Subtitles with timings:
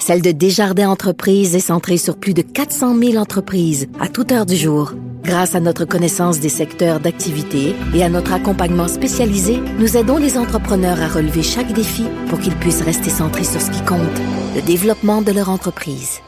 [0.00, 4.46] celle de Desjardins Entreprises est centrée sur plus de 400 000 entreprises à toute heure
[4.46, 4.94] du jour.
[5.22, 10.38] Grâce à notre connaissance des secteurs d'activité et à notre accompagnement spécialisé, nous aidons les
[10.38, 14.00] entrepreneurs à relever chaque défi pour qu'ils puissent rester centrés sur ce qui compte,
[14.56, 16.20] le développement de leur entreprise.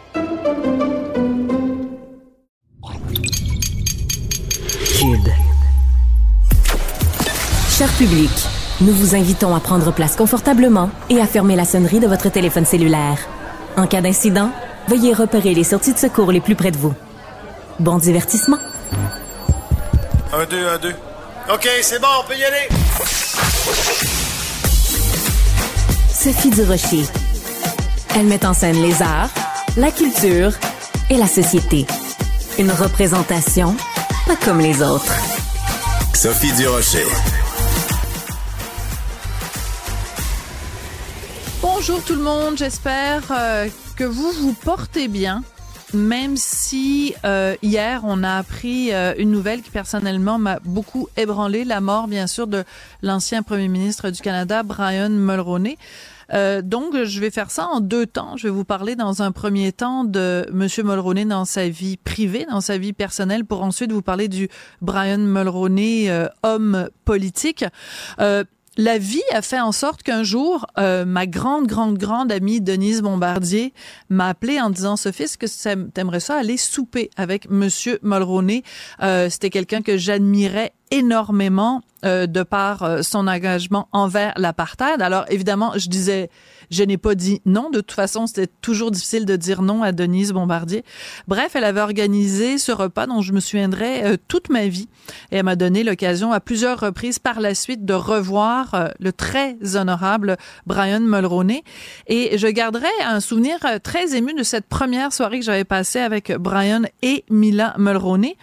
[4.98, 5.28] Cube.
[7.70, 8.30] Cher public,
[8.82, 12.66] nous vous invitons à prendre place confortablement et à fermer la sonnerie de votre téléphone
[12.66, 13.18] cellulaire.
[13.76, 14.50] En cas d'incident,
[14.88, 16.94] veuillez repérer les sorties de secours les plus près de vous.
[17.78, 18.58] Bon divertissement.
[20.32, 20.94] Un, deux, un, deux.
[21.52, 22.68] OK, c'est bon, on peut y aller.
[26.12, 27.04] Sophie Durocher.
[28.14, 29.30] Elle met en scène les arts,
[29.76, 30.52] la culture
[31.10, 31.86] et la société.
[32.58, 33.74] Une représentation
[34.26, 35.12] pas comme les autres.
[36.14, 37.06] Sophie Durocher.
[41.84, 43.66] Bonjour tout le monde, j'espère euh,
[43.96, 45.42] que vous vous portez bien.
[45.92, 51.64] Même si euh, hier on a appris euh, une nouvelle qui personnellement m'a beaucoup ébranlé,
[51.64, 52.62] la mort bien sûr de
[53.02, 55.76] l'ancien premier ministre du Canada, Brian Mulroney.
[56.62, 58.36] donc, je vais faire ça en deux temps.
[58.36, 62.46] Je vais vous parler dans un premier temps de Monsieur Mulroney dans sa vie privée,
[62.48, 64.48] dans sa vie personnelle, pour ensuite vous parler du
[64.82, 66.08] Brian Mulroney,
[66.44, 67.64] homme politique
[68.78, 73.02] la vie a fait en sorte qu'un jour, euh, ma grande, grande, grande amie Denise
[73.02, 73.74] Bombardier
[74.08, 78.62] m'a appelé en disant Sophie, est-ce que t'aimerais ça aller souper avec Monsieur Mulroney?
[79.02, 85.02] Euh, C'était quelqu'un que j'admirais énormément euh, de par son engagement envers l'apartheid.
[85.02, 86.30] Alors évidemment, je disais
[86.72, 87.68] je n'ai pas dit non.
[87.68, 90.84] De toute façon, c'était toujours difficile de dire non à Denise Bombardier.
[91.28, 94.88] Bref, elle avait organisé ce repas dont je me souviendrai euh, toute ma vie.
[95.30, 99.12] Et elle m'a donné l'occasion à plusieurs reprises par la suite de revoir euh, le
[99.12, 101.62] très honorable Brian Mulroney.
[102.06, 106.00] Et je garderai un souvenir euh, très ému de cette première soirée que j'avais passée
[106.00, 108.38] avec Brian et Mila Mulroney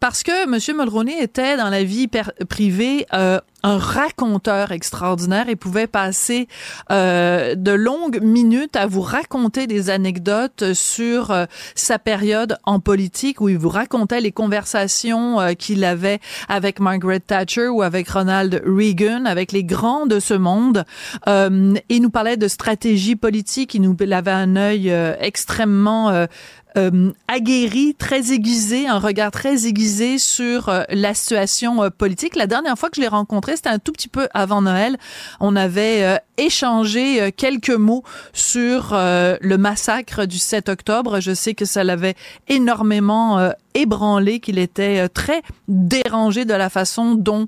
[0.00, 0.78] parce que M.
[0.78, 2.08] Mulroney était dans la vie
[2.48, 6.48] privée euh, un raconteur extraordinaire et pouvait passer
[6.90, 11.44] euh, de longues minutes à vous raconter des anecdotes sur euh,
[11.74, 17.20] sa période en politique où il vous racontait les conversations euh, qu'il avait avec Margaret
[17.20, 20.84] Thatcher ou avec Ronald Reagan, avec les grands de ce monde.
[21.28, 24.90] Euh, il nous parlait de stratégie politique, il nous il avait un œil
[25.20, 26.26] extrêmement
[26.76, 32.36] euh, aguerri, très aiguisé, un regard très aiguisé sur euh, la situation euh, politique.
[32.36, 34.96] La dernière fois que je l'ai rencontré, c'était un tout petit peu avant Noël.
[35.40, 41.20] On avait euh, échangé quelques mots sur le massacre du 7 octobre.
[41.20, 42.14] Je sais que ça l'avait
[42.48, 47.46] énormément ébranlé, qu'il était très dérangé de la façon dont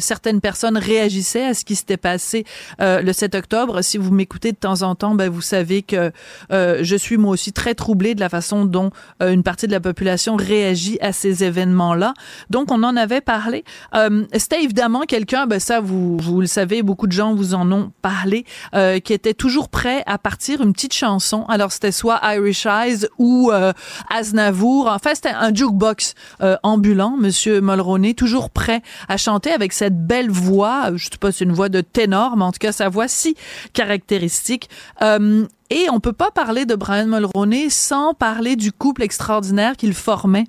[0.00, 2.44] certaines personnes réagissaient à ce qui s'était passé
[2.78, 3.82] le 7 octobre.
[3.82, 6.10] Si vous m'écoutez de temps en temps, ben, vous savez que
[6.50, 8.90] je suis moi aussi très troublée de la façon dont
[9.22, 12.14] euh, une partie de la population réagit à ces événements-là.
[12.50, 13.64] Donc, on en avait parlé.
[13.94, 17.70] Euh, C'était évidemment quelqu'un, ben ça, vous, vous le savez, beaucoup de gens vous en
[17.72, 21.44] ont parlé, euh, qui était toujours prêt à partir une petite chanson.
[21.48, 23.72] Alors, c'était soit Irish Eyes ou euh,
[24.10, 24.88] Aznavour.
[24.88, 30.30] Enfin, c'était un jukebox euh, ambulant, Monsieur Mulroney, toujours prêt à chanter avec cette belle
[30.30, 30.90] voix.
[30.94, 33.36] Je sais pas, c'est une voix de ténor, mais en tout cas, sa voix si
[33.72, 34.68] caractéristique.
[35.02, 39.94] Euh, et on peut pas parler de Brian Mulroney sans parler du couple extraordinaire qu'il
[39.94, 40.46] formait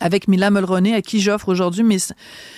[0.00, 1.98] avec Mila Mulroney, à qui j'offre aujourd'hui mes,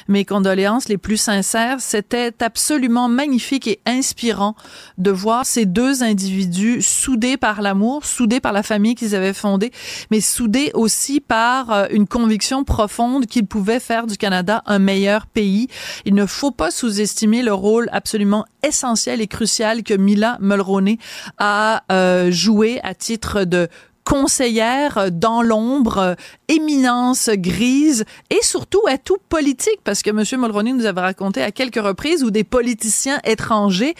[0.08, 1.80] mes condoléances les plus sincères.
[1.80, 4.54] C'était absolument magnifique et inspirant
[4.98, 9.72] de voir ces deux individus soudés par l'amour, soudés par la famille qu'ils avaient fondée,
[10.10, 15.26] mais soudés aussi par euh, une conviction profonde qu'ils pouvaient faire du Canada un meilleur
[15.26, 15.68] pays.
[16.04, 20.98] Il ne faut pas sous-estimer le rôle absolument essentiel et crucial que Mila Mulroney
[21.38, 23.68] a euh, joué à titre de
[24.04, 26.16] conseillère dans l'ombre,
[26.48, 30.24] éminence grise et surtout atout politique parce que M.
[30.40, 33.94] Mulroney nous avait raconté à quelques reprises où des politiciens étrangers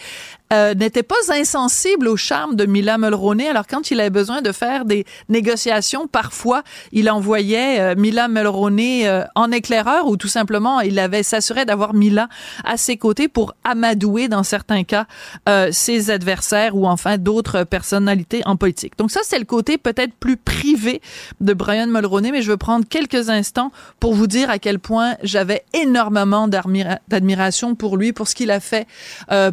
[0.51, 3.47] euh, n'était pas insensible au charme de Mila Mulroney.
[3.47, 9.07] Alors quand il avait besoin de faire des négociations, parfois il envoyait euh, Mila Mulroney
[9.07, 12.27] euh, en éclaireur ou tout simplement il avait s'assurait d'avoir Mila
[12.63, 15.07] à ses côtés pour amadouer dans certains cas
[15.71, 18.97] ses adversaires ou enfin d'autres personnalités en politique.
[18.97, 21.01] Donc ça c'est le côté peut-être plus privé
[21.41, 25.15] de Brian Mulroney, mais je veux prendre quelques instants pour vous dire à quel point
[25.23, 28.87] j'avais énormément d'admiration pour lui, pour ce qu'il a fait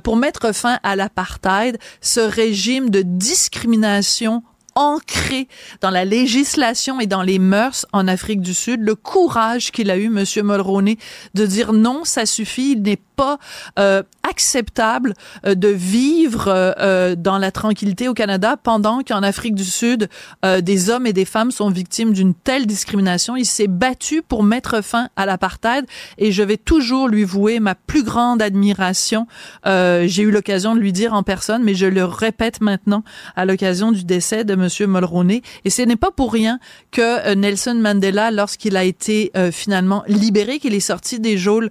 [0.03, 4.43] pour mettre fin à l'apartheid, ce régime de discrimination
[4.75, 5.49] ancré
[5.81, 9.97] dans la législation et dans les mœurs en Afrique du Sud, le courage qu'il a
[9.97, 10.97] eu, Monsieur Mulroney,
[11.35, 13.38] de dire non, ça suffit, il n'est pas
[13.79, 19.65] euh, acceptable euh, de vivre euh, dans la tranquillité au Canada pendant qu'en Afrique du
[19.65, 20.09] Sud,
[20.62, 23.37] des hommes et des femmes sont victimes d'une telle discrimination.
[23.37, 25.85] Il s'est battu pour mettre fin à l'apartheid
[26.19, 29.27] et je vais toujours lui vouer ma plus grande admiration.
[29.65, 33.03] J'ai eu l'occasion de lui dire en personne, mais je le répète maintenant
[33.37, 35.43] à l'occasion du décès de Monsieur Mulroney.
[35.65, 36.59] Et ce n'est pas pour rien
[36.91, 41.71] que Nelson Mandela, lorsqu'il a été finalement libéré, qu'il est sorti des geôles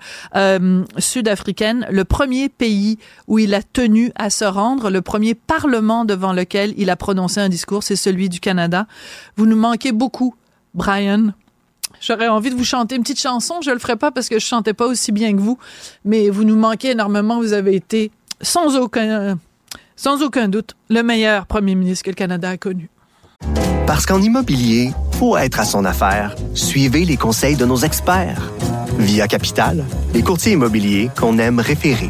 [0.97, 2.97] sud-africaines, africaine, le premier pays
[3.27, 7.39] où il a tenu à se rendre, le premier parlement devant lequel il a prononcé
[7.39, 8.87] un discours, c'est celui du Canada.
[9.37, 10.35] Vous nous manquez beaucoup,
[10.73, 11.31] Brian.
[12.01, 13.61] J'aurais envie de vous chanter une petite chanson.
[13.61, 15.57] Je le ferai pas parce que je chantais pas aussi bien que vous,
[16.05, 17.39] mais vous nous manquez énormément.
[17.39, 18.11] Vous avez été
[18.41, 19.37] sans aucun,
[19.95, 22.89] sans aucun doute, le meilleur premier ministre que le Canada a connu.
[23.85, 28.51] Parce qu'en immobilier, pour être à son affaire, suivez les conseils de nos experts.
[28.97, 32.09] Via Capital, les courtiers immobiliers qu'on aime référer.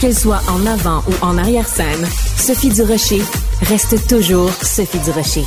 [0.00, 2.06] Qu'elle soit en avant ou en arrière-scène,
[2.36, 3.20] Sophie Durocher
[3.62, 5.42] reste toujours Sophie Durocher.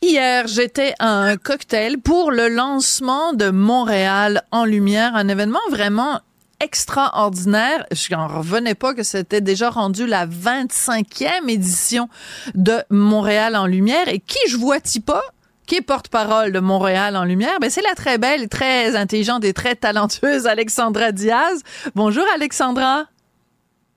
[0.00, 6.20] Hier, j'étais à un cocktail pour le lancement de Montréal en lumière, un événement vraiment
[6.60, 7.84] extraordinaire.
[7.92, 12.08] Je n'en revenais pas que c'était déjà rendu la 25e édition
[12.54, 14.08] de Montréal en lumière.
[14.08, 15.22] Et qui je vois-t-il pas?
[15.72, 17.58] Qui est porte-parole de Montréal en lumière?
[17.58, 21.62] Ben, c'est la très belle, très intelligente et très talentueuse Alexandra Diaz.
[21.94, 23.06] Bonjour, Alexandra.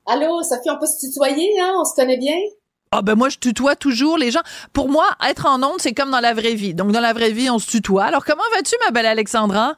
[0.06, 1.74] Allô, Sophie, on peut se tutoyer, hein?
[1.78, 2.38] On se connaît bien?
[2.92, 4.44] Ah ben moi je tutoie toujours les gens.
[4.72, 6.74] Pour moi, être en onde, c'est comme dans la vraie vie.
[6.74, 8.06] Donc dans la vraie vie, on se tutoie.
[8.06, 9.76] Alors comment vas-tu ma belle Alexandra?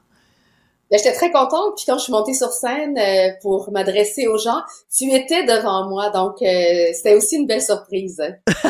[0.91, 1.75] J'étais très contente.
[1.75, 4.61] Puis quand je suis montée sur scène euh, pour m'adresser aux gens,
[4.95, 6.09] tu étais devant moi.
[6.09, 6.45] Donc, euh,
[6.93, 8.21] c'était aussi une belle surprise.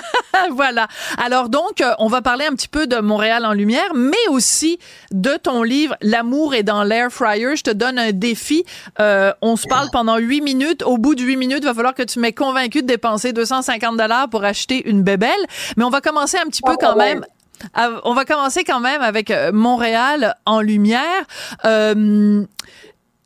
[0.52, 0.88] voilà.
[1.18, 4.80] Alors donc, euh, on va parler un petit peu de Montréal en lumière, mais aussi
[5.12, 7.56] de ton livre L'amour est dans l'air fryer.
[7.56, 8.66] Je te donne un défi.
[9.00, 10.84] on se parle pendant huit minutes.
[10.84, 13.98] Au bout de huit minutes, il va falloir que tu m'aies convaincu de dépenser 250
[13.98, 15.32] dollars pour acheter une bébelle.
[15.76, 17.37] Mais on va commencer un petit peu quand même ah,
[17.76, 21.26] on va commencer quand même avec euh, Montréal en lumière.
[21.66, 22.46] Euh,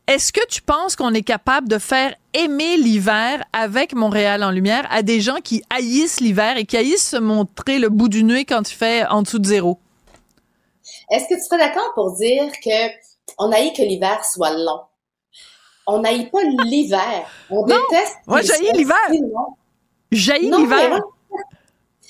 [0.07, 4.87] est-ce que tu penses qu'on est capable de faire aimer l'hiver avec Montréal en lumière
[4.89, 8.45] à des gens qui haïssent l'hiver et qui haïssent se montrer le bout du nez
[8.45, 9.79] quand il fait en dessous de zéro?
[11.09, 12.89] Est-ce que tu serais d'accord pour dire que
[13.37, 14.81] on haït que l'hiver soit long?
[15.87, 17.27] On n'haït pas l'hiver.
[17.49, 18.17] On déteste.
[18.27, 18.97] Moi, j'haïs l'hiver.
[20.11, 21.01] J'haïs l'hiver.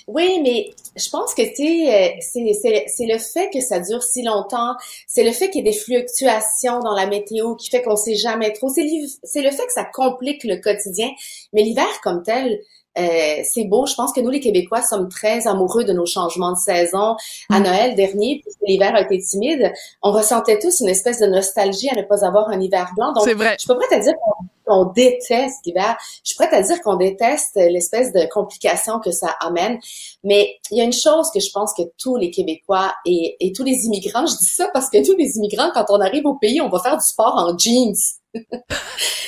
[0.07, 4.75] Oui, mais je pense que euh, c'est le fait que ça dure si longtemps,
[5.07, 8.15] c'est le fait qu'il y ait des fluctuations dans la météo qui fait qu'on sait
[8.15, 8.70] jamais trop.
[8.70, 11.10] C'est le fait que ça complique le quotidien.
[11.53, 12.60] Mais l'hiver comme tel,
[12.98, 13.86] euh, c'est beau.
[13.86, 17.15] Je pense que nous, les Québécois, sommes très amoureux de nos changements de saison.
[17.50, 17.63] À mm.
[17.63, 21.96] Noël dernier, puisque l'hiver a été timide, on ressentait tous une espèce de nostalgie à
[21.96, 23.13] ne pas avoir un hiver blanc.
[23.13, 23.55] Donc, vrai.
[23.60, 24.46] je peux pas te dire qu'on
[24.85, 25.97] déteste l'hiver.
[26.23, 29.79] Je suis prête à dire qu'on déteste l'espèce de complication que ça amène.
[30.23, 33.63] Mais il y a une chose que je pense que tous les Québécois et, tous
[33.63, 36.61] les immigrants, je dis ça parce que tous les immigrants, quand on arrive au pays,
[36.61, 37.95] on va faire du sport en jeans.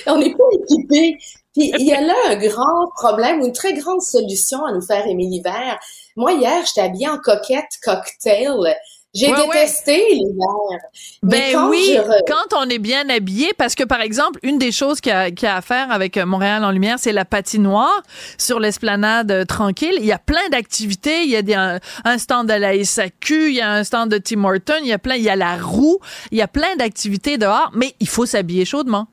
[0.07, 1.17] on n'est pas équipés.
[1.53, 5.05] Puis il y a là un grand problème une très grande solution à nous faire
[5.05, 5.79] aimer l'hiver.
[6.15, 8.75] Moi, hier, j'étais habillée en coquette cocktail.
[9.13, 10.79] J'ai détesté l'hiver.
[11.21, 15.11] Ben oui, quand on est bien habillé, parce que par exemple, une des choses qu'il
[15.11, 18.01] y, a à faire avec euh, Montréal en lumière, c'est la patinoire
[18.39, 19.95] sur l'esplanade euh, tranquille.
[19.99, 21.23] Il y a plein d'activités.
[21.23, 24.17] Il y a des, un, stand de la SAQ, il y a un stand de
[24.17, 25.99] Tim Horton, il y a plein, il y a la roue,
[26.31, 29.07] il y a plein d'activités dehors, mais il faut s'habiller chaudement.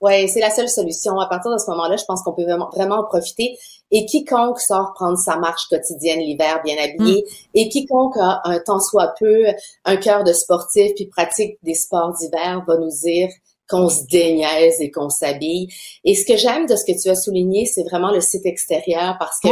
[0.00, 1.18] Oui, c'est la seule solution.
[1.18, 3.58] À partir de ce moment-là, je pense qu'on peut vraiment, vraiment en profiter.
[3.90, 7.34] Et quiconque sort prendre sa marche quotidienne l'hiver bien habillé, mm.
[7.54, 9.46] et quiconque a un temps soit peu,
[9.84, 13.28] un cœur de sportif puis pratique des sports d'hiver va nous dire
[13.68, 15.68] qu'on se déniaise et qu'on s'habille.
[16.04, 19.16] Et ce que j'aime de ce que tu as souligné, c'est vraiment le site extérieur
[19.18, 19.48] parce que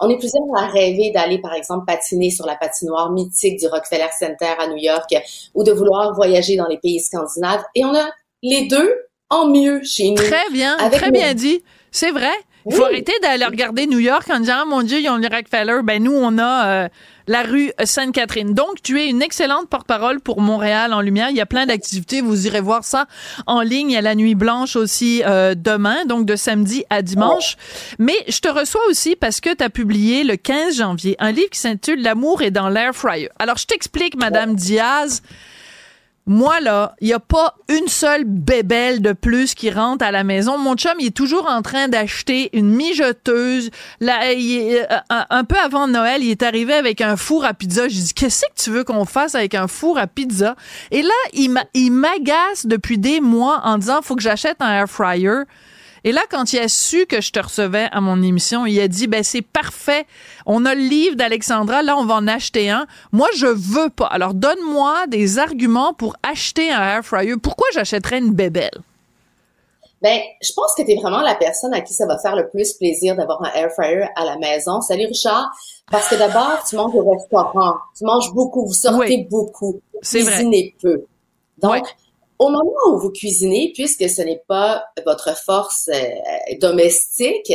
[0.00, 4.08] on est plusieurs à rêver d'aller, par exemple, patiner sur la patinoire mythique du Rockefeller
[4.18, 5.14] Center à New York
[5.54, 7.62] ou de vouloir voyager dans les pays scandinaves.
[7.74, 8.08] Et on a
[8.42, 8.94] les deux
[9.30, 10.16] en mieux chez nous.
[10.16, 11.62] Très bien, très bien dit.
[11.90, 12.32] C'est vrai.
[12.66, 15.26] Il faut arrêter d'aller regarder New York en disant, oh, mon Dieu, ils ont le
[15.26, 15.80] Rockefeller.
[15.82, 16.88] Ben, nous, on a euh,
[17.26, 18.52] la rue Sainte-Catherine.
[18.52, 21.30] Donc, tu es une excellente porte-parole pour Montréal en lumière.
[21.30, 22.20] Il y a plein d'activités.
[22.20, 23.06] Vous irez voir ça
[23.46, 23.90] en ligne.
[23.90, 27.56] Il y a la Nuit Blanche aussi euh, demain, donc de samedi à dimanche.
[27.98, 31.50] Mais je te reçois aussi parce que tu as publié le 15 janvier un livre
[31.50, 33.30] qui s'intitule L'amour est dans l'air fryer.
[33.38, 35.22] Alors, je t'explique, Madame Diaz.
[36.26, 40.22] Moi, là, il n'y a pas une seule bébelle de plus qui rentre à la
[40.22, 40.58] maison.
[40.58, 43.70] Mon chum, il est toujours en train d'acheter une mijoteuse.
[44.00, 47.88] Là, euh, un, peu avant Noël, il est arrivé avec un four à pizza.
[47.88, 50.56] J'ai dit, qu'est-ce que tu veux qu'on fasse avec un four à pizza?
[50.90, 55.44] Et là, il m'agace depuis des mois en disant, faut que j'achète un air fryer.
[56.04, 58.88] Et là, quand il a su que je te recevais à mon émission, il a
[58.88, 60.06] dit, ben c'est parfait.
[60.46, 62.86] On a le livre d'Alexandra, là, on va en acheter un.
[63.12, 64.06] Moi, je veux pas.
[64.06, 67.36] Alors, donne-moi des arguments pour acheter un air fryer.
[67.36, 68.80] Pourquoi j'achèterais une bébelle?
[70.02, 72.48] Ben, je pense que tu es vraiment la personne à qui ça va faire le
[72.48, 74.80] plus plaisir d'avoir un air fryer à la maison.
[74.80, 75.50] Salut Richard.
[75.90, 77.74] Parce que d'abord, tu manges au restaurant.
[77.98, 78.64] Tu manges beaucoup.
[78.64, 79.80] Vous sortez beaucoup.
[79.92, 81.04] Vous cuisinez peu.
[81.58, 81.84] Donc,
[82.40, 87.52] au moment où vous cuisinez, puisque ce n'est pas votre force euh, domestique,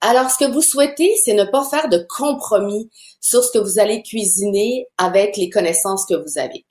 [0.00, 2.88] alors ce que vous souhaitez, c'est ne pas faire de compromis
[3.20, 6.64] sur ce que vous allez cuisiner avec les connaissances que vous avez.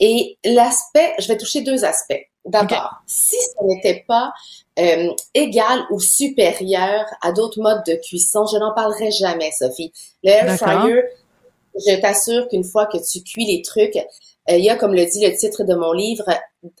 [0.00, 2.20] Et l'aspect, je vais toucher deux aspects.
[2.44, 4.32] D'abord, si ce n'était pas
[4.78, 9.92] euh, égal ou supérieur à d'autres modes de cuisson, je n'en parlerai jamais, Sophie.
[10.22, 11.02] Le air fryer,
[11.74, 13.98] je t'assure qu'une fois que tu cuis les trucs,
[14.56, 16.24] il y a, comme le dit le titre de mon livre,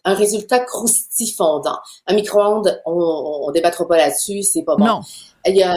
[0.04, 1.78] un résultat croustifondant.
[2.06, 4.86] Un micro-ondes, on, on débattra pas là-dessus, c'est pas bon.
[4.86, 5.00] Non.
[5.46, 5.76] Il y a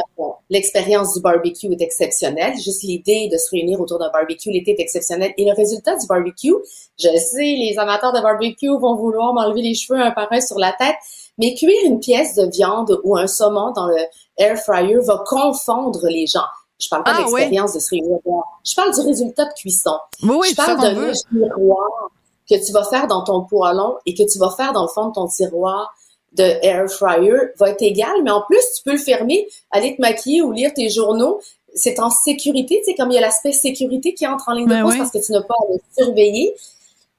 [0.49, 2.53] l'expérience du barbecue est exceptionnelle.
[2.55, 5.33] Juste l'idée de se réunir autour d'un barbecue l'été est exceptionnel.
[5.37, 6.53] Et le résultat du barbecue,
[6.99, 10.59] je sais, les amateurs de barbecue vont vouloir m'enlever les cheveux un par un sur
[10.59, 10.95] la tête,
[11.37, 13.97] mais cuire une pièce de viande ou un saumon dans le
[14.37, 16.47] air fryer va confondre les gens.
[16.81, 18.17] Je parle pas ah, d'expérience de se réunir.
[18.65, 19.97] Je parle du résultat de cuisson.
[20.23, 22.11] Oui, je parle d'un miroir
[22.49, 25.07] que tu vas faire dans ton poêlon et que tu vas faire dans le fond
[25.09, 25.93] de ton tiroir
[26.33, 30.01] de air fryer va être égal, mais en plus, tu peux le fermer, aller te
[30.01, 31.41] maquiller ou lire tes journaux.
[31.73, 34.65] C'est en sécurité, tu sais, comme il y a l'aspect sécurité qui entre en ligne
[34.65, 36.53] de ben compte parce que tu n'as pas à le surveiller.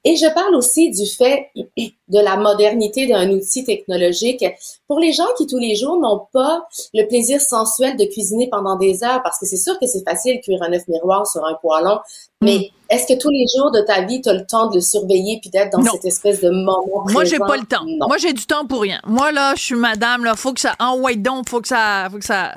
[0.05, 4.45] Et je parle aussi du fait de la modernité d'un outil technologique
[4.89, 8.77] pour les gens qui tous les jours n'ont pas le plaisir sensuel de cuisiner pendant
[8.77, 11.45] des heures, parce que c'est sûr que c'est facile de cuire un œuf miroir sur
[11.45, 12.01] un poêlon,
[12.41, 12.57] mais
[12.91, 12.95] mm.
[12.95, 15.39] est-ce que tous les jours de ta vie, tu as le temps de le surveiller
[15.41, 17.85] puis d'être dans cette espèce de moment Moi, j'ai pas le temps.
[18.09, 19.01] Moi, j'ai du temps pour rien.
[19.07, 22.09] Moi, là, je suis madame, là, faut que ça, en white donc, faut que ça,
[22.11, 22.57] faut que ça,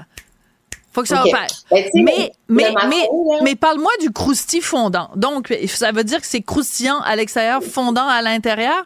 [0.96, 1.48] faut que ça opère.
[1.70, 3.10] Ben, mais, mais, mais,
[3.44, 5.10] mais parle-moi du croustillant fondant.
[5.16, 8.86] Donc, ça veut dire que c'est croustillant à l'extérieur, fondant à l'intérieur?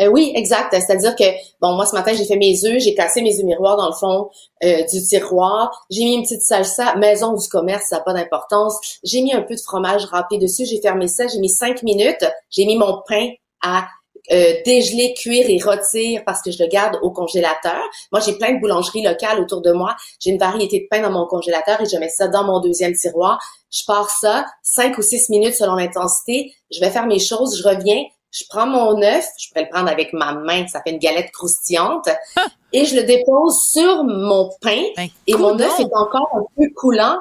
[0.00, 0.72] Euh, oui, exact.
[0.72, 1.24] C'est-à-dire que,
[1.60, 3.94] bon, moi, ce matin, j'ai fait mes œufs, j'ai cassé mes œufs miroirs dans le
[3.94, 4.30] fond
[4.64, 5.86] euh, du tiroir.
[5.90, 8.98] J'ai mis une petite salsa, maison du commerce, ça n'a pas d'importance.
[9.04, 12.26] J'ai mis un peu de fromage râpé dessus, j'ai fermé ça, j'ai mis cinq minutes.
[12.50, 13.28] J'ai mis mon pain
[13.62, 13.86] à
[14.32, 17.80] euh, dégeler, cuire et rôtir parce que je le garde au congélateur.
[18.12, 19.94] Moi, j'ai plein de boulangeries locales autour de moi.
[20.20, 22.94] J'ai une variété de pain dans mon congélateur et je mets ça dans mon deuxième
[22.94, 23.38] tiroir.
[23.70, 26.52] Je pars ça, cinq ou six minutes selon l'intensité.
[26.70, 29.88] Je vais faire mes choses, je reviens, je prends mon œuf, je pourrais le prendre
[29.88, 32.46] avec ma main, ça fait une galette croustillante, ah!
[32.72, 36.68] et je le dépose sur mon pain, ben, et mon œuf est encore un peu
[36.74, 37.18] coulant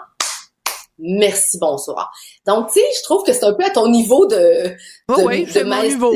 [1.00, 2.12] merci, bonsoir.
[2.48, 4.76] Donc, tu sais, je trouve que c'est un peu à ton niveau de, de,
[5.08, 6.14] oh oui, c'est mon niveau.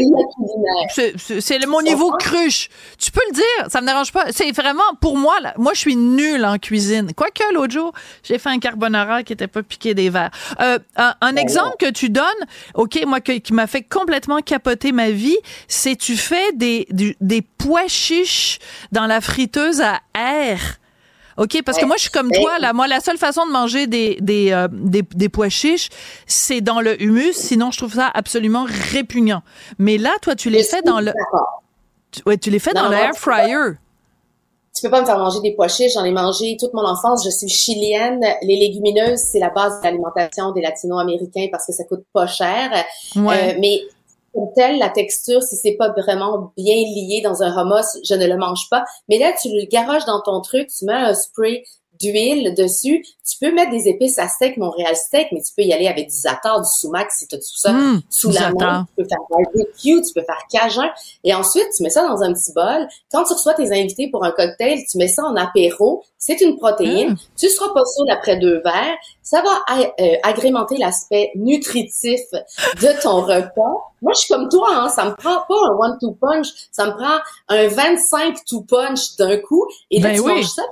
[0.92, 2.70] C'est mon niveau cruche.
[3.00, 4.26] Tu peux le dire, ça me dérange pas.
[4.32, 7.14] C'est vraiment, pour moi, là, moi, je suis nulle en cuisine.
[7.16, 7.94] Quoique, l'autre jour,
[8.24, 10.32] j'ai fait un carbonara qui était pas piqué des verres.
[10.60, 12.26] Euh, un, ben exemple que tu donnes,
[12.76, 17.88] OK, moi, qui m'a fait complètement capoter ma vie, c'est tu fais des, des pois
[17.88, 18.60] chiches
[18.92, 20.79] dans la friteuse à air
[21.40, 22.74] OK, parce que moi, je suis comme toi, là.
[22.74, 25.90] Moi, la seule façon de manger des, des, euh, des, des, pois chiches,
[26.28, 27.34] c'est dans le humus.
[27.34, 29.42] Sinon, je trouve ça absolument répugnant.
[29.78, 31.14] Mais là, toi, tu les fais dans le...
[32.26, 33.78] Ouais, tu les fais dans le air fryer.
[34.76, 35.94] Tu peux pas me faire manger des pois chiches.
[35.94, 37.24] J'en ai mangé toute mon enfance.
[37.24, 38.22] Je suis chilienne.
[38.42, 42.70] Les légumineuses, c'est la base de l'alimentation des latino-américains parce que ça coûte pas cher.
[43.16, 43.56] Ouais.
[43.56, 43.82] Euh, mais
[44.34, 48.38] comme la texture, si c'est pas vraiment bien lié dans un hummus, je ne le
[48.38, 48.84] mange pas.
[49.08, 51.64] Mais là, tu le garoches dans ton truc, tu mets un spray
[52.00, 53.04] d'huile dessus.
[53.30, 56.08] Tu peux mettre des épices à steak, Montréal steak, mais tu peux y aller avec
[56.08, 58.88] du zatar, du sumac si tu as tout ça mmh, sous la main.
[58.90, 60.90] Tu peux faire barbecue, tu peux faire cajun.
[61.24, 62.88] Et ensuite, tu mets ça dans un petit bol.
[63.12, 66.04] Quand tu reçois tes invités pour un cocktail, tu mets ça en apéro.
[66.18, 67.12] C'est une protéine.
[67.12, 67.18] Mmh.
[67.38, 68.98] Tu seras pas saoul après deux verres.
[69.22, 73.90] Ça va euh, agrémenter l'aspect nutritif de ton repas.
[74.02, 76.92] Moi, je suis comme toi, hein, ça me prend pas un one-two punch, ça me
[76.92, 79.68] prend un 25 two punch d'un coup.
[79.92, 80.64] Et là, ben tu manges ça,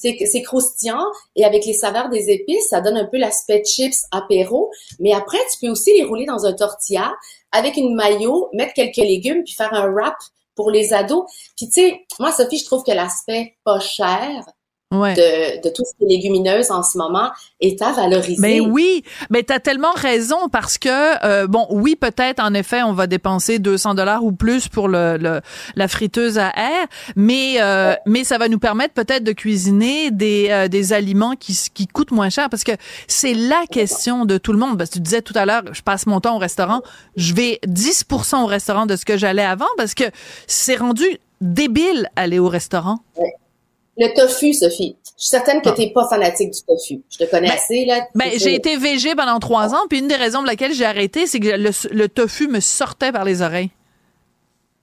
[0.00, 1.04] c'est croustillant
[1.36, 4.70] et avec les saveurs des épices, ça donne un peu l'aspect chips apéro.
[4.98, 7.14] Mais après, tu peux aussi les rouler dans un tortilla
[7.52, 10.16] avec une maillot, mettre quelques légumes puis faire un wrap
[10.54, 11.24] pour les ados.
[11.56, 14.44] Puis tu sais, moi Sophie, je trouve que l'aspect pas cher,
[14.92, 15.14] ouais.
[15.14, 17.30] de, de tout ce qui est légumineuse en ce moment
[17.60, 18.40] est à valoriser.
[18.40, 22.54] Mais ben oui, mais tu as tellement raison parce que, euh, bon, oui, peut-être, en
[22.54, 25.40] effet, on va dépenser 200 dollars ou plus pour le, le,
[25.76, 30.48] la friteuse à air, mais, euh, mais ça va nous permettre peut-être de cuisiner des,
[30.50, 32.72] euh, des aliments qui, qui coûtent moins cher parce que
[33.06, 34.78] c'est la question de tout le monde.
[34.78, 36.82] Parce que tu disais tout à l'heure, je passe mon temps au restaurant,
[37.16, 40.04] je vais 10% au restaurant de ce que j'allais avant parce que
[40.46, 41.06] c'est rendu
[41.40, 42.98] débile aller au restaurant.
[44.00, 44.96] Le tofu, Sophie.
[45.04, 47.02] Je suis certaine que tu n'es pas fanatique du tofu.
[47.10, 48.06] Je te connais ben, assez, là.
[48.14, 51.26] Ben, j'ai été végé pendant trois ans, puis une des raisons pour laquelle j'ai arrêté,
[51.26, 53.68] c'est que le, tofu me sortait par les oreilles.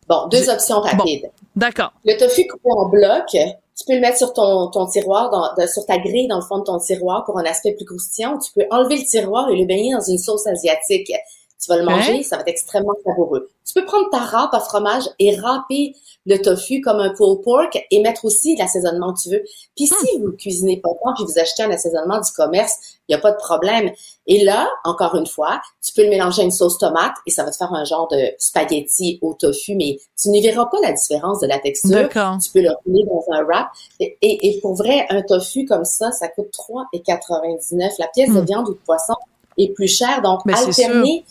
[0.07, 1.31] Bon, deux options rapides.
[1.55, 1.93] D'accord.
[2.05, 5.83] Le tofu coupé en bloc, tu peux le mettre sur ton, ton tiroir, dans, sur
[5.87, 8.37] ta grille dans le fond de ton tiroir pour un aspect plus croustillant.
[8.37, 11.11] Tu peux enlever le tiroir et le baigner dans une sauce asiatique.
[11.59, 12.23] Tu vas le manger, hein?
[12.23, 13.49] ça va être extrêmement savoureux.
[13.65, 15.95] Tu peux prendre ta râpe à fromage et râper
[16.27, 19.43] le tofu comme un pulled pork et mettre aussi l'assaisonnement que tu veux.
[19.75, 20.23] Puis si hmm.
[20.23, 22.73] vous cuisinez pas tant puis vous achetez un assaisonnement du commerce,
[23.07, 23.91] il n'y a pas de problème.
[24.27, 27.43] Et là, encore une fois, tu peux le mélanger à une sauce tomate et ça
[27.43, 30.91] va te faire un genre de spaghetti au tofu, mais tu n'y verras pas la
[30.91, 32.09] différence de la texture.
[32.43, 33.67] Tu peux le rouler dans un wrap.
[33.99, 37.93] Et, et, pour vrai, un tofu comme ça, ça coûte 3,99.
[37.99, 38.45] La pièce de hmm.
[38.45, 39.15] viande ou de poisson
[39.57, 40.21] est plus chère.
[40.21, 41.25] Donc, ben, alterner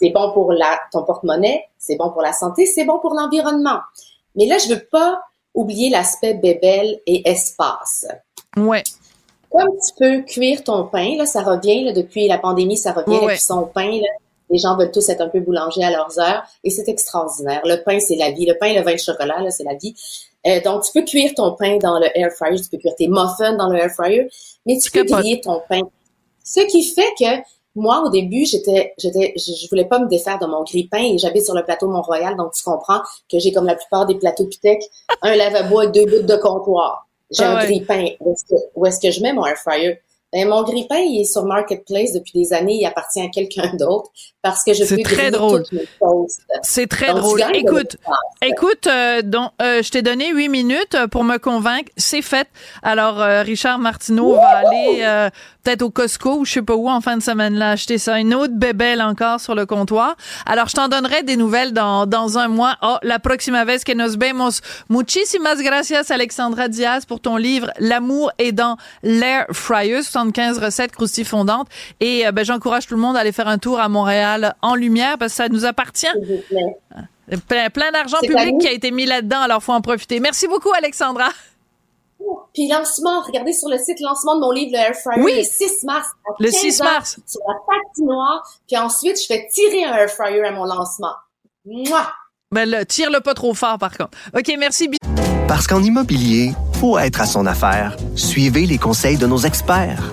[0.00, 3.80] c'est bon pour la, ton porte-monnaie, c'est bon pour la santé, c'est bon pour l'environnement.
[4.36, 5.20] Mais là, je veux pas
[5.54, 8.06] oublier l'aspect bébelle et espace.
[8.56, 8.84] Ouais.
[9.50, 13.24] Comme tu peux cuire ton pain, là, ça revient, là, depuis la pandémie, ça revient,
[13.24, 14.08] ouais, son pain, là.
[14.50, 17.60] Les gens veulent tous être un peu boulanger à leurs heures et c'est extraordinaire.
[17.64, 18.46] Le pain, c'est la vie.
[18.46, 19.94] Le pain, le vin de chocolat, là, c'est la vie.
[20.46, 23.08] Euh, donc, tu peux cuire ton pain dans le air fryer, tu peux cuire tes
[23.08, 24.30] muffins dans le air fryer,
[24.64, 25.82] mais tu peux griller ton pain.
[26.44, 27.42] Ce qui fait que
[27.74, 31.44] moi, au début, j'étais, j'étais, je, voulais pas me défaire de mon grille-pain et j'habite
[31.44, 33.00] sur le plateau Mont-Royal, donc tu comprends
[33.30, 34.82] que j'ai comme la plupart des plateaux Pitec,
[35.22, 37.06] un lavabo et deux bouts de comptoir.
[37.30, 38.06] J'ai un grille-pain.
[38.20, 40.00] Où est-ce que, je mets mon air fryer?
[40.32, 42.78] Ben, mon grille-pain, il est sur Marketplace depuis des années.
[42.80, 44.10] Il appartient à quelqu'un d'autre
[44.48, 45.64] parce que je peux très drôle.
[46.62, 47.42] C'est très drôle.
[47.54, 47.96] Écoute,
[48.42, 51.90] écoute, euh, donc, euh, je t'ai donné huit minutes pour me convaincre.
[51.96, 52.48] C'est fait.
[52.82, 55.28] Alors, euh, Richard Martineau va aller
[55.62, 58.18] peut-être au Costco ou je sais pas où en fin de semaine là acheter ça.
[58.18, 60.16] Une autre bébelle encore sur le comptoir.
[60.46, 62.76] Alors, je t'en donnerai des nouvelles dans, dans un mois.
[62.82, 64.60] Oh, la próxima vez que nos vemos.
[64.88, 71.68] Muchísimas gracias, Alexandra Diaz, pour ton livre L'amour est dans l'air fryer, 75 recettes croustifondantes.
[72.00, 75.18] Et ben, j'encourage tout le monde à aller faire un tour à Montréal en lumière
[75.18, 76.06] parce que ça nous appartient.
[77.46, 80.18] Plein, plein d'argent public qui a été mis là-dedans, alors faut en profiter.
[80.18, 81.28] Merci beaucoup, Alexandra.
[82.54, 85.34] Puis lancement, regardez sur le site lancement de mon livre, le Air Fryer, oui.
[85.36, 86.08] le 6 mars.
[86.38, 87.20] le 6 mars.
[87.26, 88.42] Sur la patinoire.
[88.66, 91.14] Puis ensuite, je fais tirer un Air Fryer à mon lancement.
[91.64, 92.02] Moi.
[92.50, 94.16] Ben là, tire-le pas trop fort, par contre.
[94.34, 94.90] OK, merci.
[95.46, 100.12] Parce qu'en immobilier, pour être à son affaire, suivez les conseils de nos experts.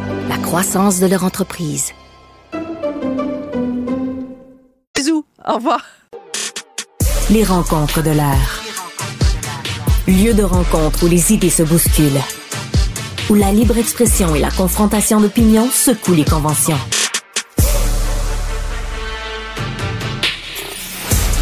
[0.31, 1.91] la croissance de leur entreprise.
[4.95, 5.81] Bisous, au revoir.
[7.29, 8.61] Les rencontres de l'air.
[10.07, 12.23] Lieu de rencontre où les idées se bousculent
[13.29, 16.79] où la libre expression et la confrontation d'opinions secouent les conventions.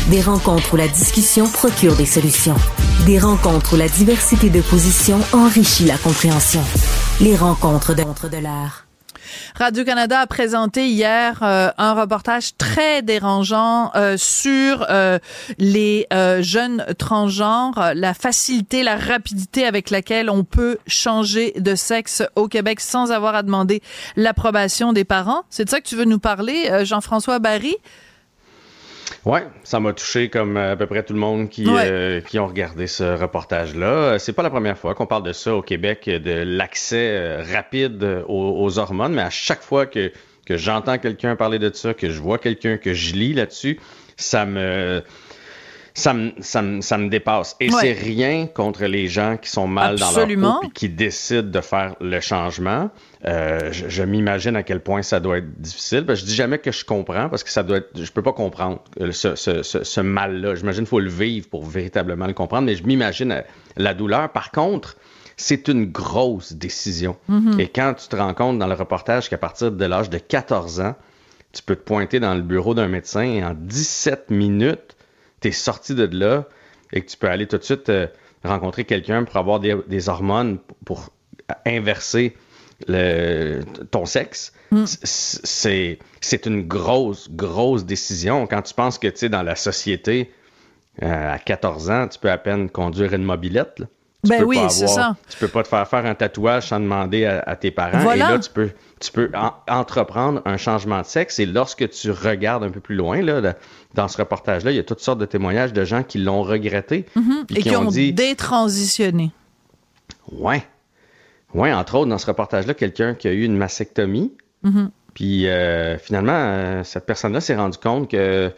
[0.09, 2.55] Des rencontres où la discussion procure des solutions.
[3.05, 6.61] Des rencontres où la diversité de positions enrichit la compréhension.
[7.21, 8.87] Les rencontres de, de l'art.
[9.53, 15.19] Radio-Canada a présenté hier euh, un reportage très dérangeant euh, sur euh,
[15.59, 16.07] les
[16.39, 22.79] jeunes transgenres, la facilité, la rapidité avec laquelle on peut changer de sexe au Québec
[22.79, 23.83] sans avoir à demander
[24.15, 25.43] l'approbation des parents.
[25.51, 27.75] C'est de ça que tu veux nous parler, Jean-François Barry?
[29.25, 32.47] Oui, ça m'a touché comme à peu près tout le monde qui, euh, qui ont
[32.47, 34.19] regardé ce reportage-là.
[34.19, 38.23] C'est pas la première fois qu'on parle de ça au Québec, de l'accès euh, rapide
[38.27, 40.11] aux, hormones, mais à chaque fois que,
[40.45, 43.79] que j'entends quelqu'un parler de ça, que je vois quelqu'un, que je lis là-dessus,
[44.15, 45.03] ça me
[45.99, 47.55] ça me, ça me, ça me dépasse.
[47.59, 51.49] Et c'est rien contre les gens qui sont mal dans leur peau et qui décident
[51.49, 52.89] de faire le changement.
[53.25, 56.05] Euh, je, m'imagine à quel point ça doit être difficile.
[56.07, 58.33] Je je dis jamais que je comprends parce que ça doit être, je peux pas
[58.33, 58.81] comprendre
[59.11, 60.55] ce, ce, ce, mal-là.
[60.55, 63.41] J'imagine qu'il faut le vivre pour véritablement le comprendre, mais je m'imagine euh,
[63.77, 64.31] la douleur.
[64.31, 64.95] Par contre,
[65.35, 67.17] c'est une grosse décision.
[67.29, 67.59] Mm-hmm.
[67.59, 70.79] Et quand tu te rends compte dans le reportage qu'à partir de l'âge de 14
[70.81, 70.95] ans,
[71.51, 74.95] tu peux te pointer dans le bureau d'un médecin et en 17 minutes,
[75.41, 76.45] tu es sorti de là
[76.91, 78.07] et que tu peux aller tout de suite euh,
[78.43, 81.09] rencontrer quelqu'un pour avoir des, hormones pour
[81.65, 82.35] inverser
[82.87, 84.85] le, ton sexe, mm.
[84.85, 88.47] c'est une grosse, grosse décision.
[88.47, 90.31] Quand tu penses que, tu sais, dans la société,
[91.03, 93.81] euh, à 14 ans, tu peux à peine conduire une mobilette.
[94.27, 95.15] Ben oui, c'est ça.
[95.29, 98.11] Tu peux pas te faire faire un tatouage sans demander à, tes parents.
[98.11, 99.31] Et là, tu peux, tu peux
[99.67, 101.39] entreprendre un changement de sexe.
[101.39, 103.55] Et lorsque tu regardes un peu plus loin, là,
[103.93, 107.05] dans ce reportage-là, il y a toutes sortes de témoignages de gens qui l'ont regretté.
[107.15, 107.57] Mm-hmm.
[107.57, 109.31] et qui, ont, dit, détransitionné.
[110.31, 110.63] Ouais.
[111.53, 114.33] Ouais, entre autres, dans ce reportage-là, quelqu'un qui a eu une mastectomie.
[114.65, 114.89] Mm-hmm.
[115.13, 118.51] Puis euh, finalement, euh, cette personne-là s'est rendue compte que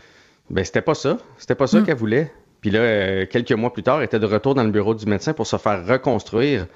[0.50, 1.18] ben, c'était pas ça.
[1.38, 1.86] C'était pas ça mm.
[1.86, 2.32] qu'elle voulait.
[2.62, 5.34] Puis là, euh, quelques mois plus tard, était de retour dans le bureau du médecin
[5.34, 6.68] pour se faire reconstruire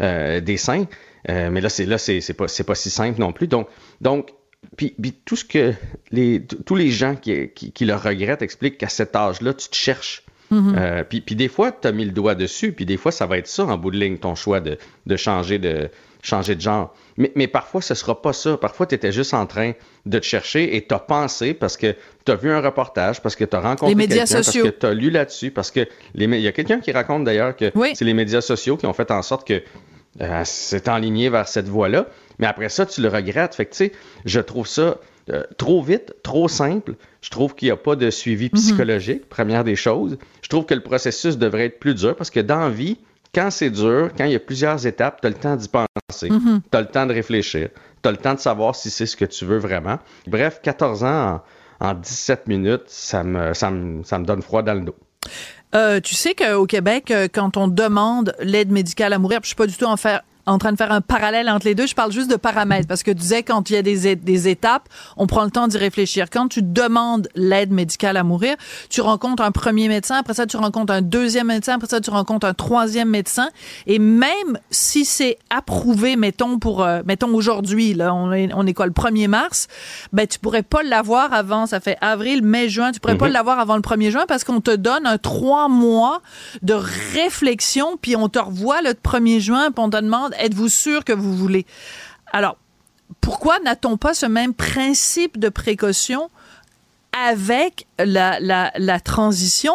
[0.00, 0.86] des seins.
[1.28, 3.46] mais là, c'est là, c'est pas, pas si simple non plus.
[3.46, 3.68] Donc,
[4.00, 4.32] donc
[4.76, 5.72] puis, tout ce que
[6.10, 10.22] les, tous les gens qui, qui, le regrettent expliquent qu'à cet âge-là, tu te cherches.
[10.52, 10.74] Mm-hmm.
[10.76, 13.26] Euh, puis, puis, des fois, tu as mis le doigt dessus, puis des fois, ça
[13.26, 15.90] va être ça en bout de ligne, ton choix de, de changer de
[16.24, 16.94] changer de genre.
[17.16, 18.56] Mais, mais parfois, ce sera pas ça.
[18.56, 19.72] Parfois, tu étais juste en train
[20.06, 23.36] de te chercher et tu as pensé parce que tu as vu un reportage, parce
[23.36, 26.40] que tu as rencontré quelqu'un, parce que tu as lu là-dessus, parce que les, il
[26.40, 29.22] y a quelqu'un qui raconte d'ailleurs que c'est les médias sociaux qui ont fait en
[29.22, 29.62] sorte que
[30.20, 32.06] euh, c'est enligné vers cette voie-là.
[32.38, 33.54] Mais après ça, tu le regrettes.
[33.54, 33.92] Fait que, tu sais,
[34.24, 34.98] je trouve ça
[35.30, 36.94] euh, trop vite, trop simple.
[37.20, 38.58] Je trouve qu'il n'y a pas de suivi mhm.
[38.58, 40.18] psychologique, première des choses.
[40.42, 42.98] Je trouve que le processus devrait être plus dur parce que dans la vie,
[43.34, 46.30] quand c'est dur, quand il y a plusieurs étapes, tu as le temps d'y penser.
[46.30, 46.62] Mhm.
[46.70, 47.68] Tu as le temps de réfléchir.
[48.02, 49.98] Tu as le temps de savoir si c'est ce que tu veux vraiment.
[50.26, 51.42] Bref, 14 ans
[51.80, 54.96] en, 17 minutes, ça me, ça, me, ça me donne froid dans le dos.
[55.74, 59.56] Euh, tu sais qu'au Québec, euh, quand on demande l'aide médicale à mourir, je suis
[59.56, 61.86] pas du tout en faire en train de faire un parallèle entre les deux.
[61.86, 64.48] Je parle juste de paramètres parce que tu disais quand il y a des, des
[64.48, 66.26] étapes, on prend le temps d'y réfléchir.
[66.30, 68.56] Quand tu demandes l'aide médicale à mourir,
[68.90, 72.10] tu rencontres un premier médecin, après ça tu rencontres un deuxième médecin, après ça tu
[72.10, 73.48] rencontres un troisième médecin
[73.86, 78.74] et même si c'est approuvé, mettons pour euh, mettons aujourd'hui là, on est on est
[78.74, 79.68] quoi le 1er mars,
[80.12, 83.32] ben tu pourrais pas l'avoir avant, ça fait avril, mai, juin, tu pourrais pas mhm.
[83.32, 86.20] l'avoir avant le 1er juin parce qu'on te donne un trois mois
[86.62, 91.04] de réflexion puis on te revoit le 1er juin puis on te demande êtes-vous sûr
[91.04, 91.66] que vous voulez?
[92.32, 92.56] Alors,
[93.20, 96.30] pourquoi n'a-t-on pas ce même principe de précaution
[97.26, 99.74] avec la, la, transition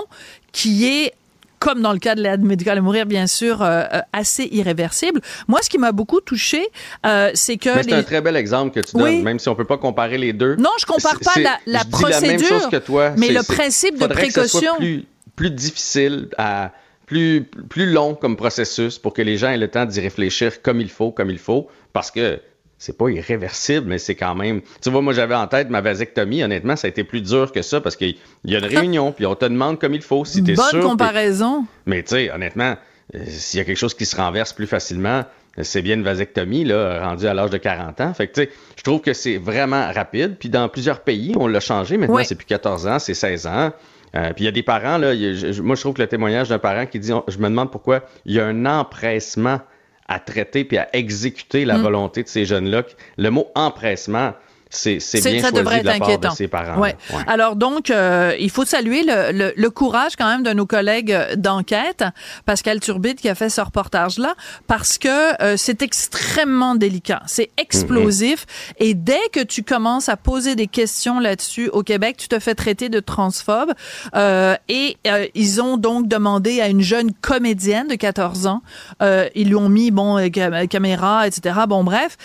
[0.52, 1.14] qui est
[1.60, 5.22] comme dans le cas de l'aide médicale à mourir, bien sûr, euh, euh, assez irréversible?
[5.48, 6.68] Moi, ce qui m'a beaucoup touché,
[7.06, 7.82] euh, c'est que...
[7.82, 10.34] c'est un très bel exemple que tu donnes, même si on peut pas comparer les
[10.34, 10.56] deux.
[10.56, 13.14] Non, je compare pas la, la procédure, la même chose que toi.
[13.18, 14.76] mais le principe de précaution...
[14.78, 16.72] plus, plus difficile à
[17.10, 20.80] plus, plus long comme processus pour que les gens aient le temps d'y réfléchir comme
[20.80, 22.40] il faut, comme il faut, parce que
[22.78, 24.62] c'est pas irréversible, mais c'est quand même.
[24.82, 26.44] Tu vois, moi, j'avais en tête ma vasectomie.
[26.44, 29.26] Honnêtement, ça a été plus dur que ça parce qu'il y a une réunion, puis
[29.26, 30.24] on te demande comme il faut.
[30.24, 31.66] Si t'es Bonne comparaison.
[31.88, 32.78] Mais tu sais, honnêtement,
[33.16, 35.26] euh, s'il y a quelque chose qui se renverse plus facilement,
[35.64, 38.14] c'est bien une vasectomie, là, rendue à l'âge de 40 ans.
[38.14, 40.36] Fait que, tu sais, je trouve que c'est vraiment rapide.
[40.40, 41.98] Puis dans plusieurs pays, on l'a changé.
[41.98, 43.74] Maintenant, c'est plus 14 ans, c'est 16 ans.
[44.16, 45.14] Euh, puis il y a des parents, là,
[45.62, 48.34] moi je trouve que le témoignage d'un parent qui dit Je me demande pourquoi il
[48.34, 49.60] y a un empressement
[50.08, 51.82] à traiter puis à exécuter la mm.
[51.82, 52.84] volonté de ces jeunes-là.
[53.18, 54.34] Le mot empressement,
[54.70, 56.30] c'est bien ça devrait être inquiétant.
[56.30, 56.80] de ses parents.
[56.80, 56.96] Ouais.
[57.28, 62.04] Alors donc, euh, il faut saluer le, le, courage quand même de nos collègues d'enquête,
[62.46, 64.36] Pascal Turbide qui a fait ce reportage-là,
[64.68, 68.74] parce que euh, c'est extrêmement délicat, c'est explosif, mm-hmm.
[68.86, 72.56] et dès que tu commences à poser des questions là-dessus au Québec, tu te fais
[72.56, 73.74] traiter de transphobe.
[74.16, 78.62] Euh, et euh, ils ont donc demandé à une jeune comédienne de 14 ans,
[79.02, 80.30] ils lui ont mis bon
[80.70, 81.62] caméra, etc.
[81.68, 82.18] Bon bref,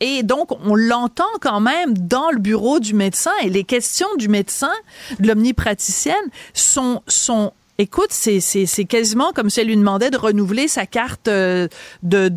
[0.00, 4.08] et donc on l'entend quand même même dans le bureau du médecin et les questions
[4.16, 4.72] du médecin,
[5.20, 6.14] de l'omnipraticienne,
[6.54, 8.40] sont, sont Écoute, c'est,
[8.86, 11.68] quasiment comme si elle lui demandait de renouveler sa carte euh,
[12.02, 12.28] de,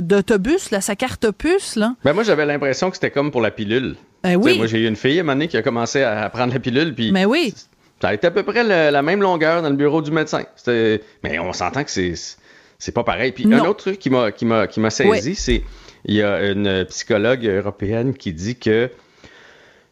[0.00, 1.76] d'autobus, là, sa carte puce.
[1.76, 1.94] Là.
[2.04, 3.96] Ben moi, j'avais l'impression que c'était comme pour la pilule.
[4.22, 4.58] Ben oui.
[4.58, 6.60] moi, j'ai eu une fille à un moment donné qui a commencé à prendre la
[6.60, 6.94] pilule.
[6.94, 7.54] Puis Mais ben oui.
[8.02, 10.44] Ça a été à peu près la même longueur dans le bureau du médecin.
[10.66, 12.12] Mais on s'entend que c'est,
[12.78, 13.32] c'est pas pareil.
[13.32, 15.62] Puis un autre truc qui m'a, qui m'a, qui m'a saisi, c'est
[16.04, 18.90] il y a une psychologue européenne qui dit que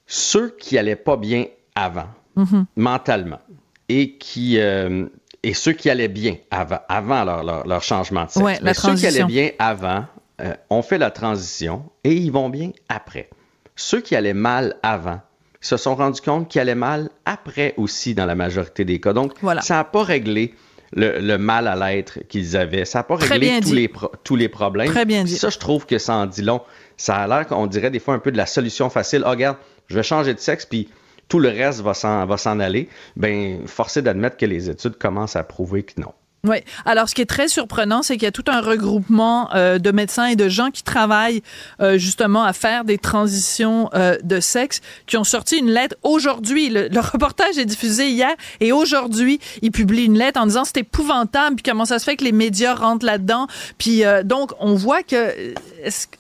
[0.07, 2.67] ceux qui allaient pas bien avant, mhm.
[2.77, 3.41] mentalement,
[3.89, 5.07] et qui euh,
[5.43, 9.25] et ceux qui allaient bien avant, avant leur, leur, changement de sexe, ceux qui allaient
[9.25, 10.05] bien avant
[10.41, 13.31] euh, ont fait la transition et ils vont bien après.
[13.77, 15.21] Ceux qui allaient mal avant
[15.61, 19.13] se sont rendus compte qu'ils allaient mal après aussi dans la majorité des cas.
[19.13, 20.55] Donc, ça n'a pas réglé
[20.93, 22.85] le, mal à l'être qu'ils avaient.
[22.85, 23.91] Ça n'a pas réglé tous les,
[24.25, 24.89] tous les problèmes.
[24.89, 25.37] Très bien dit.
[25.37, 26.63] Ça, je trouve que ça en dit long.
[26.97, 29.23] Ça a l'air qu'on dirait des fois un peu de la solution facile.
[29.27, 29.57] oh, regarde,
[29.89, 30.89] je vais changer de sexe, puis
[31.29, 32.89] tout le reste va s'en aller.
[33.17, 36.13] Ben, forcé d'admettre que les études commencent à prouver que non.
[36.43, 36.57] Oui.
[36.87, 39.91] Alors, ce qui est très surprenant, c'est qu'il y a tout un regroupement euh, de
[39.91, 41.43] médecins et de gens qui travaillent
[41.83, 46.71] euh, justement à faire des transitions euh, de sexe, qui ont sorti une lettre aujourd'hui.
[46.71, 51.57] Le, reportage est diffusé hier et aujourd'hui, ils publient une lettre en disant c'est épouvantable,
[51.57, 53.47] puis comment ça se fait que les médias rentrent là-dedans.
[53.79, 55.55] Puis donc, on voit que,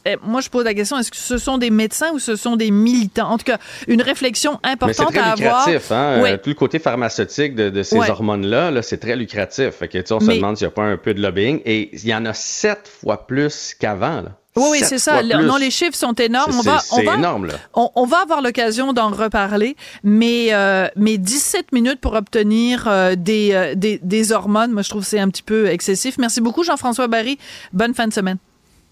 [0.04, 2.56] eh, moi, je pose la question est-ce que ce sont des médecins ou ce sont
[2.56, 3.30] des militants?
[3.30, 5.68] En tout cas, une réflexion importante à avoir.
[5.68, 6.20] Hein?
[6.22, 6.30] Oui.
[6.42, 9.70] Tout le côté pharmaceutique de, de ces hormones-là, -là, c'est très lucratif.
[9.70, 11.60] Fait que, on se demande s'il n'y a pas un peu de lobbying.
[11.64, 14.24] Et il y en a sept fois plus qu'avant.
[14.56, 15.22] Oui, oui, c'est ça.
[15.22, 16.52] Non, les chiffres sont énormes.
[16.62, 17.54] C'est on va, énorme, là.
[17.74, 23.50] On, va avoir l'occasion d'en reparler, mais, euh, mais 17 minutes pour obtenir euh, des,
[23.52, 26.18] euh, des, des, hormones, moi, je trouve que c'est un petit peu excessif.
[26.18, 27.38] Merci beaucoup, Jean-François Barry.
[27.72, 28.38] Bonne fin de semaine.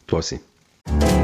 [0.07, 0.39] Toi aussi.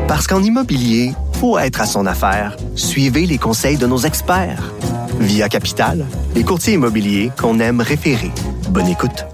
[0.09, 2.57] Parce qu'en immobilier, faut être à son affaire.
[2.75, 4.73] Suivez les conseils de nos experts.
[5.21, 6.05] Via Capital,
[6.35, 8.33] les courtiers immobiliers qu'on aime référer.
[8.69, 9.34] Bonne écoute.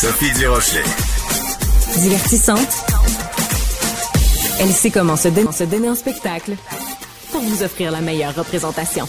[0.00, 0.84] Sophie Durocher.
[1.96, 2.84] Divertissante.
[4.60, 6.54] Elle sait comment se, donner, en spectacle
[7.32, 9.08] pour vous offrir la meilleure représentation.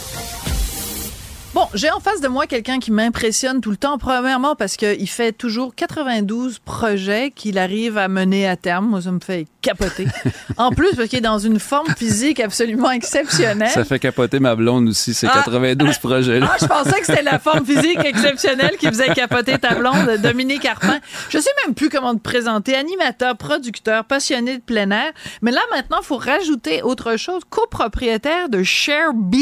[1.56, 3.98] Bon, j'ai en face de moi quelqu'un qui m'impressionne tout le temps.
[3.98, 8.88] Premièrement, parce qu'il fait toujours 92 projets qu'il arrive à mener à terme.
[8.88, 10.06] Moi, ça me fait capoter.
[10.58, 13.70] en plus, parce qu'il est dans une forme physique absolument exceptionnelle.
[13.70, 16.00] Ça fait capoter ma blonde aussi, ces 92 ah.
[16.00, 16.52] projets-là.
[16.52, 20.66] Ah, je pensais que c'était la forme physique exceptionnelle qui faisait capoter ta blonde, Dominique
[20.66, 21.00] Arpin.
[21.30, 22.76] Je sais même plus comment te présenter.
[22.76, 25.12] Animateur, producteur, passionné de plein air.
[25.42, 27.42] Mais là, maintenant, il faut rajouter autre chose.
[27.50, 29.36] Copropriétaire de Share B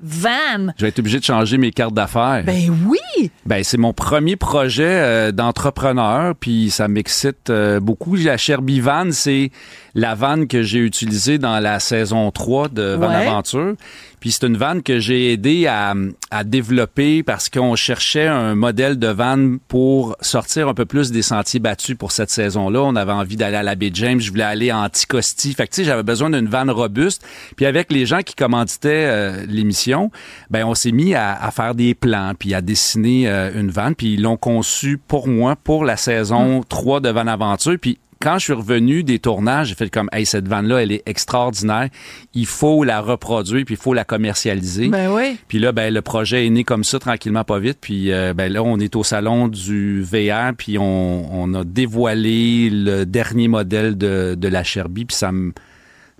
[0.00, 0.72] van.
[0.76, 2.44] Je vais être obligé de changer mes cartes d'affaires.
[2.44, 3.30] Ben oui.
[3.46, 8.16] Ben c'est mon premier projet euh, d'entrepreneur, puis ça m'excite euh, beaucoup.
[8.16, 9.50] La Sherby Van, c'est
[9.98, 13.74] la vanne que j'ai utilisée dans la saison 3 de Van Aventure.
[14.20, 15.94] Puis c'est une vanne que j'ai aidé à,
[16.30, 21.22] à, développer parce qu'on cherchait un modèle de vanne pour sortir un peu plus des
[21.22, 22.80] sentiers battus pour cette saison-là.
[22.82, 25.52] On avait envie d'aller à la baie James, je voulais aller à Anticosti.
[25.54, 27.24] Fait que tu sais, j'avais besoin d'une vanne robuste.
[27.56, 30.10] Puis avec les gens qui commanditaient euh, l'émission,
[30.50, 33.94] ben on s'est mis à, à, faire des plans puis à dessiner euh, une vanne.
[33.96, 37.76] Puis ils l'ont conçu pour moi pour la saison 3 de Van Aventure.
[37.80, 41.02] Puis quand je suis revenu des tournages, j'ai fait comme, hey, cette vanne-là, elle est
[41.06, 41.88] extraordinaire.
[42.34, 44.88] Il faut la reproduire, puis il faut la commercialiser.
[44.88, 45.38] Ben oui.
[45.46, 47.78] Puis là, ben, le projet est né comme ça, tranquillement, pas vite.
[47.80, 52.70] Puis euh, ben là, on est au salon du VR, puis on, on a dévoilé
[52.70, 55.52] le dernier modèle de, de la Sherby, puis ça me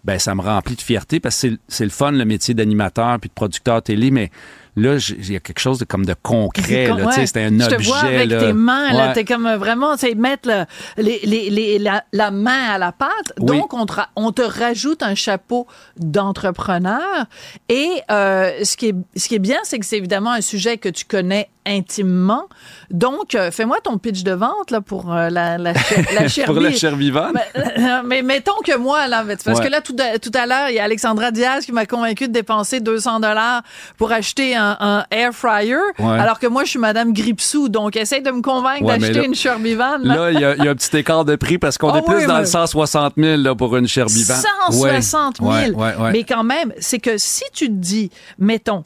[0.05, 3.29] ben ça me remplit de fierté parce que c'est le fun le métier d'animateur puis
[3.29, 4.31] de producteur télé mais
[4.79, 6.91] Là, il y a quelque chose de comme de concret.
[6.91, 7.27] Ouais.
[7.27, 7.71] C'était un objet.
[7.71, 8.39] Je te vois avec là.
[8.39, 8.93] tes mains.
[8.93, 10.49] Là, t'es comme vraiment, c'est mettre
[10.97, 13.33] les, les, les, la, la, main à la pâte.
[13.39, 17.27] Donc, on te, on te rajoute un chapeau d'entrepreneur.
[17.69, 20.79] Et euh, ce, qui est, ce qui est bien, c'est que c'est évidemment un sujet
[20.79, 22.45] que tu connais intimement.
[22.91, 25.73] Donc, euh, fais-moi ton pitch de vente là, pour euh, la, la,
[26.15, 27.35] la chair Pour la chair vivante?
[27.55, 30.77] Mais, mais, mettons que moi, là, parce que là, tout à, tout à l'heure, il
[30.77, 33.63] y a Alexandra Diaz qui m'a convaincu de dépenser 200 dollars
[33.97, 37.69] pour acheter un, un air fryer, alors que moi, je suis Madame Gripsou.
[37.69, 40.05] Donc, essaye de me convaincre d'acheter une chair vivante.
[40.05, 42.27] Là, il y, y, a un petit écart de prix parce qu'on oh est plus
[42.27, 44.45] dans le 160 000 là, pour une chair vivante.
[44.71, 45.81] 160 000!
[46.13, 48.85] Mais quand même, c'est que si tu te dis, mettons,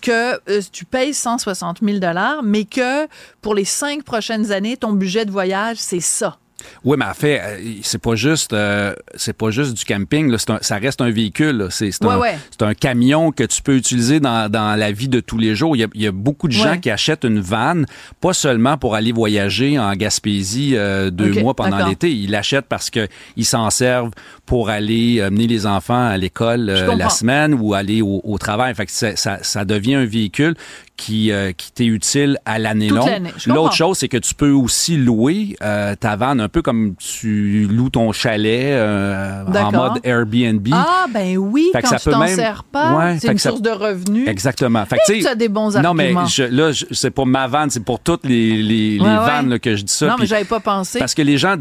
[0.00, 1.98] que euh, tu payes 160 000
[2.44, 3.06] mais que
[3.42, 6.38] pour les cinq prochaines années, ton budget de voyage, c'est ça.
[6.84, 10.30] Oui, mais en fait, euh, c'est pas juste euh, c'est pas juste du camping.
[10.30, 10.38] Là.
[10.48, 11.68] Un, ça reste un véhicule.
[11.70, 15.54] C'est un, un, camion que tu peux utiliser dans, dans, la vie de tous les
[15.54, 15.76] jours.
[15.76, 17.86] Il y a, il y a beaucoup de gens qui achètent une vanne,
[18.20, 22.12] pas seulement pour aller voyager en Gaspésie euh, deux mois pendant l'été.
[22.12, 23.08] Ils l'achètent parce qu'ils
[23.46, 24.10] s'en servent
[24.46, 28.74] pour aller amener les enfants à l'école la semaine ou aller au, au travail.
[28.74, 30.54] Fait que ça, ça devient un véhicule
[30.98, 33.08] qui, euh, qui t'est utile à l'année longue.
[33.46, 37.66] L'autre chose, c'est que tu peux aussi louer euh, ta vanne un peu comme tu
[37.70, 40.66] loues ton chalet euh, en mode Airbnb.
[40.72, 44.28] Ah, ben oui, fait quand ça tu t'en sers pas, c'est une source de revenus.
[44.28, 44.84] Exactement.
[44.84, 45.94] Fait que, tu as des bons arguments.
[45.94, 49.50] Non, mais je, là, c'est pour ma vanne, c'est pour toutes les, les, les vannes
[49.50, 50.08] là, que je dis ça.
[50.08, 50.98] Non, mais j'avais pas pensé.
[50.98, 51.56] Parce que les gens...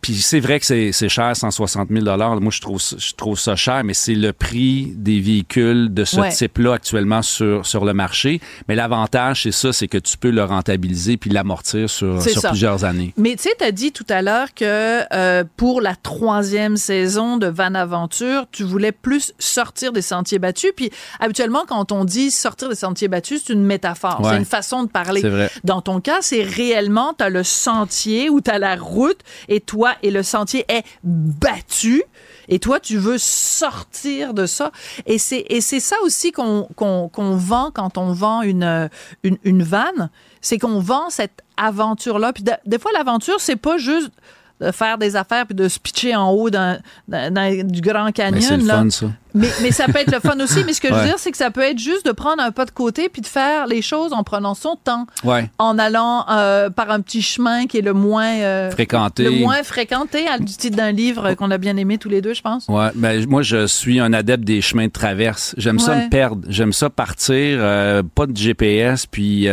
[0.00, 3.82] Puis c'est vrai que c'est cher, 160 000 Moi, je trouve, je trouve ça cher,
[3.82, 8.40] mais c'est le prix des véhicules de ce type-là actuellement sur, sur le marché.
[8.68, 12.84] Mais l'avantage, c'est ça, c'est que tu peux le rentabiliser puis l'amortir sur, sur plusieurs
[12.84, 13.14] années.
[13.16, 17.38] Mais tu sais, tu as dit tout à l'heure que euh, pour la troisième saison
[17.38, 20.72] de Van Aventure, tu voulais plus sortir des sentiers battus.
[20.76, 24.20] Puis habituellement, quand on dit sortir des sentiers battus, c'est une métaphore.
[24.24, 25.22] C'est une façon de parler.
[25.22, 25.50] Vrai.
[25.64, 29.60] Dans ton cas, c'est réellement, tu as le sentier ou tu as la route et
[29.60, 32.02] toi, et le sentier est battu.
[32.48, 34.72] Et toi, tu veux sortir de ça.
[35.06, 38.88] Et c'est, et c'est ça aussi qu'on, qu'on, qu'on vend quand on vend une,
[39.22, 40.10] une, une vanne.
[40.40, 42.32] C'est qu'on vend cette aventure-là.
[42.32, 44.10] Puis des fois, l'aventure, c'est pas juste
[44.60, 48.34] de faire des affaires puis de se pitcher en haut d'un, du Grand Canyon.
[48.34, 49.06] Mais c'est le fun, ça.
[49.34, 50.64] Mais, mais, ça peut être le fun aussi.
[50.64, 52.50] Mais ce que je veux dire, c'est que ça peut être juste de prendre un
[52.50, 55.06] pas de côté puis de faire les choses en prenant son temps.
[55.22, 55.50] Ouais.
[55.58, 58.32] En allant euh, par un petit chemin qui est le moins...
[58.38, 59.24] Euh, fréquenté.
[59.24, 62.42] Le moins fréquenté, du titre d'un livre qu'on a bien aimé tous les deux, je
[62.42, 62.66] pense.
[62.68, 62.88] Ouais.
[62.94, 65.54] Ben, moi, je suis un adepte des chemins de traverse.
[65.58, 66.42] J'aime ça me perdre.
[66.48, 69.46] J'aime ça partir, euh, pas de GPS, puis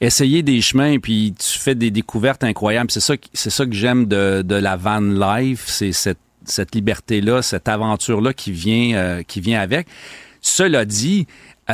[0.00, 2.90] essayer des chemins puis tu fais des découvertes incroyables.
[2.90, 7.42] C'est ça, c'est ça que j'aime de, de la van life, c'est cette, cette liberté-là,
[7.42, 9.88] cette aventure-là qui vient, euh, qui vient avec.
[10.40, 11.26] Cela dit,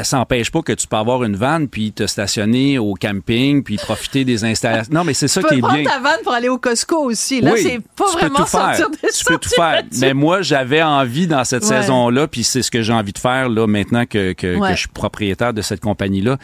[0.03, 3.77] ça n'empêche pas que tu peux avoir une vanne puis te stationner au camping puis
[3.77, 4.93] profiter des installations.
[4.93, 5.69] Non, mais c'est ça qui est bien.
[5.69, 7.41] Tu peux prendre ta vanne pour aller au Costco aussi.
[7.41, 9.83] Là, c'est pas vraiment sortir des Tu peux tout faire.
[10.01, 13.49] Mais moi, j'avais envie dans cette saison-là, puis c'est ce que j'ai envie de faire
[13.49, 16.39] là maintenant que, que, que je suis propriétaire de cette compagnie-là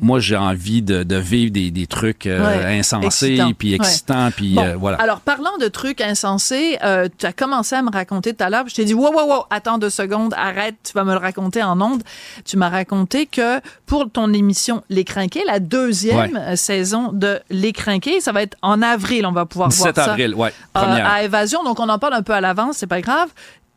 [0.00, 4.74] moi, j'ai envie de, de, vivre des, des trucs euh, insensés, puis excitants, puis euh,
[4.76, 4.96] voilà.
[4.98, 8.64] Alors, parlant de trucs insensés, euh, tu as commencé à me raconter tout à l'heure,
[8.68, 11.62] je t'ai dit, wow, wow, wow, attends deux secondes, arrête, tu vas me le raconter
[11.62, 12.02] en ondes.
[12.44, 18.20] Tu m'as raconté que pour ton émission Les Crinqués, la deuxième saison de Les Crinqués,
[18.20, 20.04] ça va être en avril, on va pouvoir voir ça.
[20.04, 21.06] avril, ouais, première.
[21.06, 23.28] à Évasion, donc on en parle un peu à l'avance, c'est pas grave.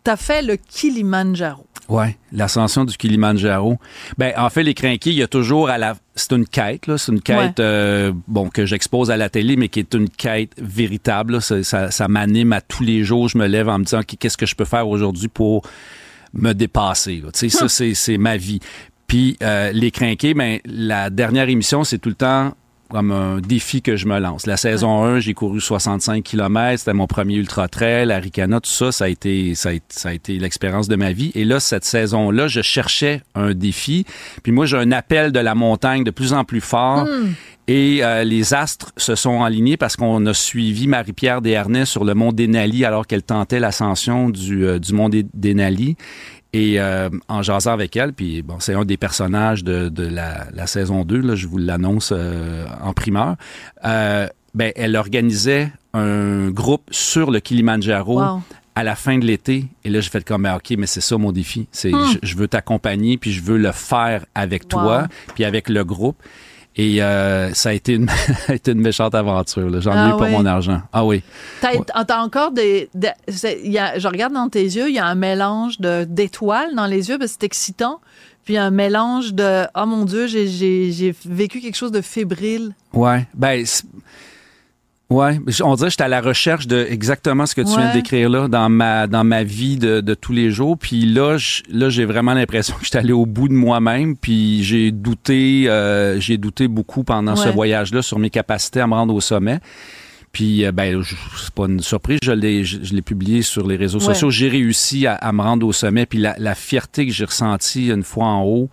[0.03, 1.65] Tu as fait le Kilimanjaro.
[1.87, 3.77] Oui, l'ascension du Kilimanjaro.
[4.17, 5.95] Ben, en fait, les crinqués, il y a toujours à la.
[6.15, 6.97] C'est une quête, là.
[6.97, 10.53] C'est une quête, euh, bon, que j'expose à la télé, mais qui est une quête
[10.57, 11.41] véritable.
[11.41, 13.29] Ça, ça, m'anime à tous les jours.
[13.29, 15.63] Je me lève en me disant, qu'est-ce que je peux faire aujourd'hui pour
[16.33, 17.21] me dépasser.
[17.33, 18.59] Tu sais, ça, c'est ma vie.
[19.07, 22.55] Puis euh, les crinqués, ben, la dernière émission, c'est tout le temps
[22.89, 24.45] comme un défi que je me lance.
[24.45, 28.91] La saison 1, j'ai couru 65 km, c'était mon premier ultra trail, Ricana, tout ça,
[28.91, 29.69] ça a été ça
[30.03, 34.05] a, été l'expérience de ma vie et là cette saison-là, je cherchais un défi.
[34.43, 37.05] Puis moi j'ai un appel de la montagne de plus en plus fort.
[37.05, 37.33] Hmm.
[37.67, 42.13] Et euh, les astres se sont alignés parce qu'on a suivi Marie-Pierre Desharnais sur le
[42.13, 45.95] mont Denali alors qu'elle tentait l'ascension du, euh, du mont Denali.
[46.55, 50.45] Et euh, en jasant avec elle, puis bon, c'est un des personnages de, de la,
[50.53, 53.35] la, saison 2, là, je vous l'annonce euh, en primeur.
[53.83, 58.21] Euh, ben, elle organisait un groupe sur le Kilimanjaro
[58.73, 59.65] à la fin de l'été.
[59.83, 61.67] Et là, j'ai fait comme, ben, OK, mais c'est ça mon défi.
[61.73, 62.19] C'est, hmm.
[62.23, 66.23] je, veux t'accompagner, puis je veux le faire avec toi, puis avec le groupe.
[66.77, 68.09] Et euh, ça a été une,
[68.67, 69.81] une méchante aventure.
[69.81, 70.81] J'en ai ah eu pour mon argent.
[70.91, 71.23] Ah oui.
[71.61, 72.89] T'as encore des...
[73.63, 77.09] y a, je regarde dans tes yeux, il y a un mélange d'étoiles dans les
[77.09, 78.01] yeux, parce que c'est excitant.
[78.43, 82.73] Puis un mélange de «Oh mon Dieu, j'ai vécu quelque chose de fébrile».
[82.93, 83.25] Ouais.
[83.33, 83.65] Ben,
[85.11, 87.93] Ouais, on dirait que j'étais à la recherche de exactement ce que tu viens de
[87.93, 90.79] décrire là dans ma dans ma vie de, de tous les jours.
[90.79, 91.37] Puis là,
[91.69, 94.17] là, j'ai vraiment l'impression que j'étais allé au bout de moi-même.
[94.17, 98.93] Puis j'ai douté, euh, j'ai douté beaucoup pendant ce voyage-là sur mes capacités à me
[98.93, 99.59] rendre au sommet.
[100.31, 101.01] Puis, euh, ben,
[101.37, 104.29] c'est pas une surprise, je l'ai, je, l'ai publié sur les réseaux sociaux.
[104.31, 106.05] J'ai réussi à, me rendre au sommet.
[106.05, 108.69] Puis la, la fierté que j'ai ressentie une fois en haut,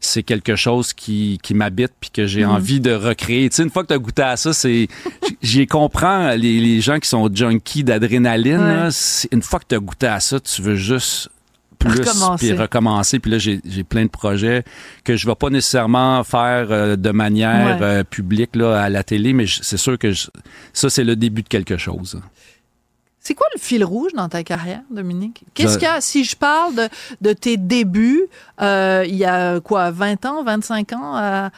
[0.00, 2.50] c'est quelque chose qui, qui m'habite puis que j'ai mhm.
[2.50, 3.48] envie de recréer.
[3.50, 4.88] Tu sais, une fois que tu as goûté à ça, c'est
[5.42, 8.90] j'y comprends les, les, gens qui sont junkies d'adrénaline.
[9.32, 11.30] Une fois que tu as goûté à ça, tu veux juste
[11.78, 12.00] plus
[12.38, 14.64] puis recommencer puis là j'ai plein de projets
[15.04, 19.32] que je vais pas nécessairement faire euh, de manière euh, publique là à la télé
[19.32, 20.12] mais c'est sûr que
[20.72, 22.20] ça c'est le début de quelque chose.
[23.28, 25.44] C'est quoi le fil rouge dans ta carrière, Dominique?
[25.52, 26.88] Qu'est-ce qu'il y a, si je parle de,
[27.20, 28.22] de tes débuts,
[28.62, 31.50] euh, il y a quoi, 20 ans, 25 ans, à,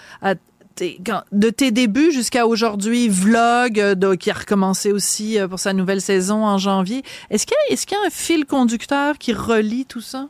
[1.31, 6.01] de tes débuts jusqu'à aujourd'hui, Vlog, euh, qui a recommencé aussi euh, pour sa nouvelle
[6.01, 9.87] saison en janvier, est-ce qu'il y, est qu'il y, a un fil conducteur qui relie
[9.87, 10.27] tout ça?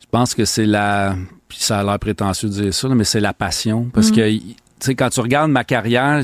[0.00, 1.14] Je pense que c'est la...
[1.46, 3.90] Puis ça a l'air prétentieux de dire ça, mais c'est la passion.
[3.92, 4.14] Parce mm.
[4.14, 4.38] que
[4.86, 6.22] sais, quand tu regardes ma carrière,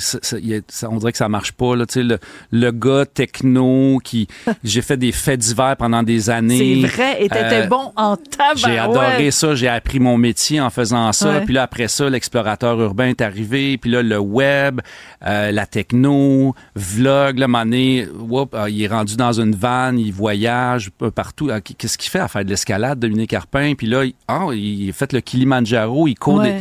[0.83, 1.77] on dirait que ça marche pas.
[1.77, 2.19] Là, le,
[2.53, 4.29] le gars techno qui...
[4.65, 6.83] j'ai fait des faits divers pendant des années.
[6.83, 8.55] C'est vrai, et t'étais euh, bon en tabac.
[8.57, 9.55] J'ai adoré ça.
[9.55, 11.41] J'ai appris mon métier en faisant ça.
[11.45, 13.79] Puis là, après ça, l'explorateur urbain est arrivé.
[13.79, 14.81] Puis là, le web,
[15.27, 17.39] euh, la techno, vlog.
[17.39, 21.51] Là, mané, euh, il est rendu dans une van, il voyage partout.
[21.79, 23.75] Qu'est-ce qu'il fait à faire de l'escalade, Dominique Carpin?
[23.77, 26.55] Puis là, il, oh, il fait le Kilimanjaro, il court des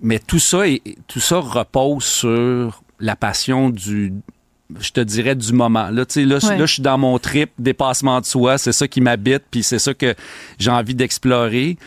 [0.00, 0.62] mais tout ça,
[1.06, 4.12] tout ça repose sur la passion du,
[4.80, 5.88] je te dirais du moment.
[5.90, 8.58] Là, tu sais, là, là, je suis dans mon trip dépassement de soi.
[8.58, 10.14] C'est ça qui m'habite, puis c'est ça que
[10.58, 11.78] j'ai envie d'explorer.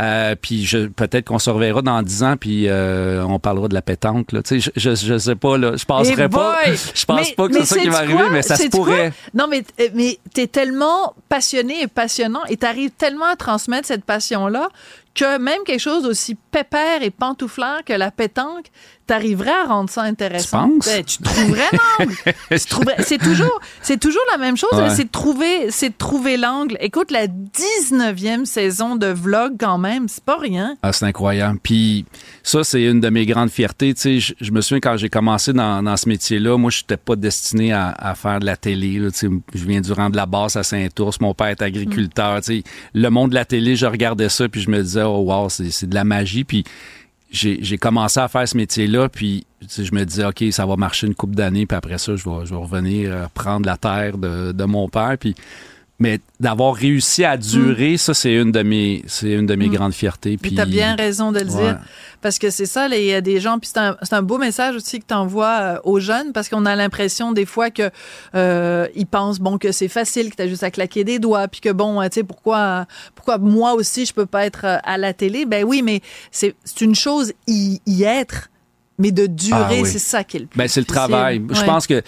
[0.00, 3.74] Euh, puis je, peut-être qu'on se reverra dans dix ans, puis euh, on parlera de
[3.74, 4.32] la pétanque.
[4.32, 4.42] Là.
[4.42, 5.76] Tu sais, je, je, sais pas, là.
[5.76, 6.56] Je penserais pas.
[6.94, 9.12] Je pense pas que c'est ça qui va arriver, mais ça se pourrait.
[9.34, 14.68] Non, mais, mais t'es tellement passionné et passionnant et t'arrives tellement à transmettre cette passion-là
[15.14, 18.66] que même quelque chose aussi pépère et pantouflard que la pétanque,
[19.06, 20.68] t'arriverais à rendre ça intéressant.
[20.68, 20.86] Tu penses?
[20.86, 22.14] Ben, tu trouverais l'angle.
[23.04, 24.70] c'est toujours, c'est toujours la même chose.
[24.94, 26.76] C'est de trouver, c'est de trouver l'angle.
[26.80, 30.76] Écoute, la 19e saison de vlog quand même, c'est pas rien.
[30.82, 31.58] Ah, c'est incroyable.
[31.62, 32.06] Puis
[32.42, 33.92] ça, c'est une de mes grandes fiertés.
[33.94, 36.96] Tu sais, je, me souviens quand j'ai commencé dans, dans ce métier-là, moi, je n'étais
[36.96, 38.98] pas destiné à, à, faire de la télé.
[38.98, 41.20] Là, tu sais, je viens du rang de la basse à Saint-Ours.
[41.20, 42.40] Mon père est agriculteur.
[42.40, 42.62] Tu sais,
[42.94, 45.86] le monde de la télé, je regardais ça puis je me disais, oh wow, c'est
[45.88, 46.44] de la magie.
[46.44, 46.64] Puis
[47.30, 51.14] j'ai commencé à faire ce métier-là, puis je me disais, OK, ça va marcher une
[51.14, 54.52] couple d'années, puis après ça, je vais, je vais revenir euh, prendre la terre de,
[54.52, 55.16] de mon père.
[55.18, 55.34] Puis
[56.02, 57.98] mais d'avoir réussi à durer, mm.
[57.98, 59.72] ça, c'est une de mes, c'est une de mes mm.
[59.72, 60.36] grandes fiertés.
[60.36, 61.78] Puis tu as bien raison de le dire.
[62.20, 64.76] Parce que c'est ça, il y a des gens, puis c'est un, un, beau message
[64.76, 67.90] aussi que tu envoies euh, aux jeunes, parce qu'on a l'impression des fois que
[68.34, 71.46] euh, ils pensent, bon, que c'est facile, que tu as juste à claquer des doigts,
[71.48, 74.98] puis que bon, tu sais, pourquoi, pourquoi moi aussi, je peux pas être euh, à
[74.98, 75.46] la télé?
[75.46, 76.00] Ben oui, mais
[76.30, 78.50] c'est une chose y, y, être,
[78.98, 81.42] mais de durer, ah c'est ça qui est le plus Ben c'est le travail.
[81.50, 82.04] Je pense que, tu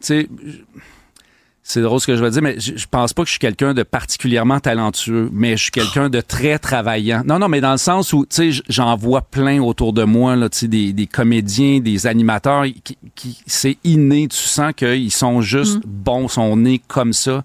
[0.00, 0.28] sais
[1.68, 3.74] c'est drôle ce que je veux dire, mais je, pense pas que je suis quelqu'un
[3.74, 7.22] de particulièrement talentueux, mais je suis quelqu'un de très travaillant.
[7.26, 10.34] Non, non, mais dans le sens où, tu sais, j'en vois plein autour de moi,
[10.34, 15.12] là, tu sais, des, des, comédiens, des animateurs, qui, qui c'est inné, tu sens qu'ils
[15.12, 15.82] sont juste mm.
[15.84, 17.44] bons, sont nés comme ça.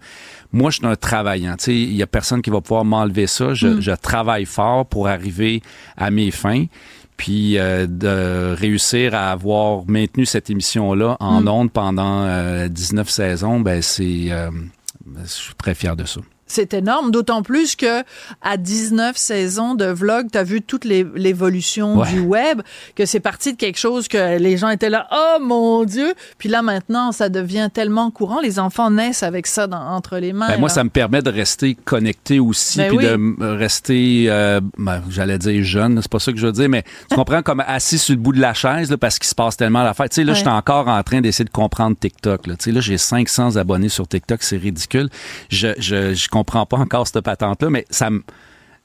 [0.54, 1.58] Moi, je suis un travaillant.
[1.58, 3.54] Tu sais, il y a personne qui va pouvoir m'enlever ça.
[3.54, 3.82] Je, mm.
[3.82, 5.62] je travaille fort pour arriver
[5.98, 6.64] à mes fins
[7.18, 11.48] puis euh, de réussir à avoir maintenu cette émission-là en mm.
[11.48, 12.26] ondes pendant
[12.68, 14.50] 19 euh, saisons, ben c'est, euh,
[15.24, 16.22] je suis très fier de ça.
[16.54, 18.04] C'est énorme, d'autant plus que
[18.42, 22.62] à 19 saisons de vlog, tu as vu toute l'évolution du web,
[22.96, 26.50] que c'est parti de quelque chose que les gens étaient là, oh mon Dieu, puis
[26.50, 30.48] là maintenant, ça devient tellement courant, les enfants naissent avec ça entre les mains.
[30.48, 35.02] Ben, moi, ça me permet de rester connecté aussi, ben puis de rester, euh, ben,
[35.10, 37.98] j'allais dire jeune, c'est pas ça que je veux dire, mais tu comprends, comme assis
[37.98, 40.08] sur le bout de la chaise, là, parce qu'il se passe tellement l'affaire.
[40.10, 42.46] Tu sais, là, je suis encore en train d'essayer de comprendre TikTok.
[42.48, 42.56] Là.
[42.56, 45.10] Tu sais, là, j'ai 500 abonnés sur TikTok, c'est ridicule.
[45.50, 48.22] Je, je, je comprends pas encore cette patente-là, mais ça me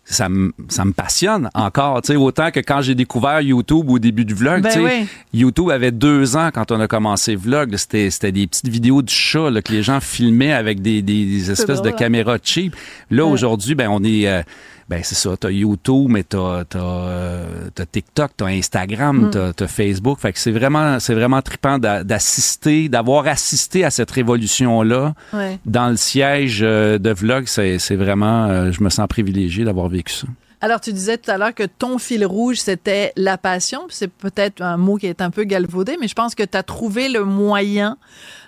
[0.04, 3.98] ça me ça me passionne encore, tu sais, autant que quand j'ai découvert YouTube au
[3.98, 5.06] début du vlog, Ben oui.
[5.34, 9.12] YouTube avait deux ans quand on a commencé vlog, c'était c'était des petites vidéos du
[9.12, 12.74] chat là, que les gens filmaient avec des, des, des espèces de caméras cheap.
[13.10, 14.42] Là aujourd'hui, ben on est euh,
[14.88, 19.30] ben c'est ça, t'as YouTube, mais t'as t'as euh, TikTok, t'as Instagram, Mm.
[19.30, 20.18] t'as t'as Facebook.
[20.18, 25.14] Fait que c'est vraiment c'est vraiment trippant d'a- d'assister, d'avoir assisté à cette révolution là
[25.34, 25.58] Ouais.
[25.66, 27.44] dans le siège euh, de vlog.
[27.46, 30.26] C'est vraiment, euh, je me sens privilégié d'avoir vécu ça.
[30.60, 33.82] Alors, tu disais tout à l'heure que ton fil rouge, c'était la passion.
[33.90, 36.64] C'est peut-être un mot qui est un peu galvaudé, mais je pense que tu as
[36.64, 37.96] trouvé le moyen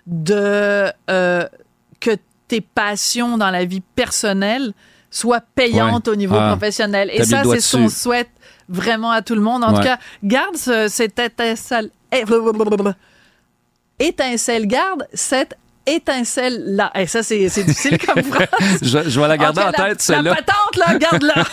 [0.07, 1.45] de euh,
[2.01, 2.11] que
[2.49, 4.73] tes passions dans la vie personnelle
[5.11, 6.13] soient payantes Ouais.
[6.13, 7.11] au niveau Ah, professionnel.
[7.13, 8.31] Et ça, c'est ce qu'on souhaite
[8.69, 9.65] vraiment à tout le monde.
[9.65, 11.91] En tout cas, garde ce- cette étincelle.
[12.13, 12.25] eh.
[13.99, 15.57] Étincelle, garde cette
[15.87, 16.91] étincelle-là.
[16.95, 18.49] Et ça, c'est c'est difficile comme phrase.
[18.81, 20.31] Je, je vais la garder en, tête, la, celle-là.
[20.31, 21.45] La patente, là, garde-la.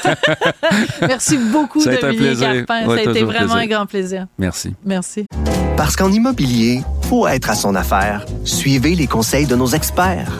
[1.07, 2.65] Merci beaucoup, Ça Dominique plaisir.
[2.65, 2.87] Carpin.
[2.87, 3.57] Ouais, ça a été vraiment plaisir.
[3.57, 4.27] un grand plaisir.
[4.37, 4.73] Merci.
[4.85, 5.25] Merci.
[5.75, 10.31] Parce qu'en immobilier, pour être à son affaire, suivez les conseils de nos experts.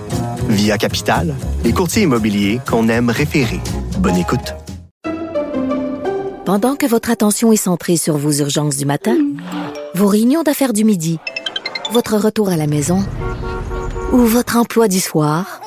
[0.50, 1.36] Via Capital,
[1.66, 3.60] les courtiers immobiliers qu'on aime référer.
[4.00, 4.56] Bonne écoute.
[6.45, 9.18] Pendant que votre attention est centrée sur vos urgences du matin,
[9.93, 11.20] vos réunions d'affaires du midi,
[11.91, 13.06] votre retour à la maison
[14.14, 15.60] ou votre emploi du soir,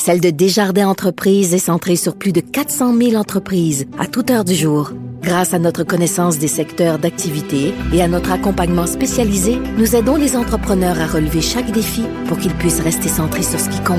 [0.00, 4.44] celle de Desjardins Entreprises est centrée sur plus de 400 000 entreprises à toute heure
[4.44, 4.92] du jour.
[5.20, 10.36] Grâce à notre connaissance des secteurs d'activité et à notre accompagnement spécialisé, nous aidons les
[10.36, 13.98] entrepreneurs à relever chaque défi pour qu'ils puissent rester centrés sur ce qui compte,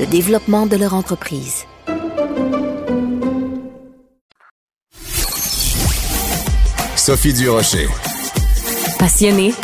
[0.00, 1.64] le développement de leur entreprise.
[6.96, 7.86] Sophie Durocher.
[8.98, 9.54] Passionnée,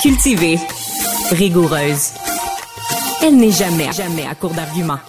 [0.00, 0.60] cultivée,
[1.32, 2.12] rigoureuse.
[3.24, 5.00] Elle n'est jamais, jamais à court d'arguments.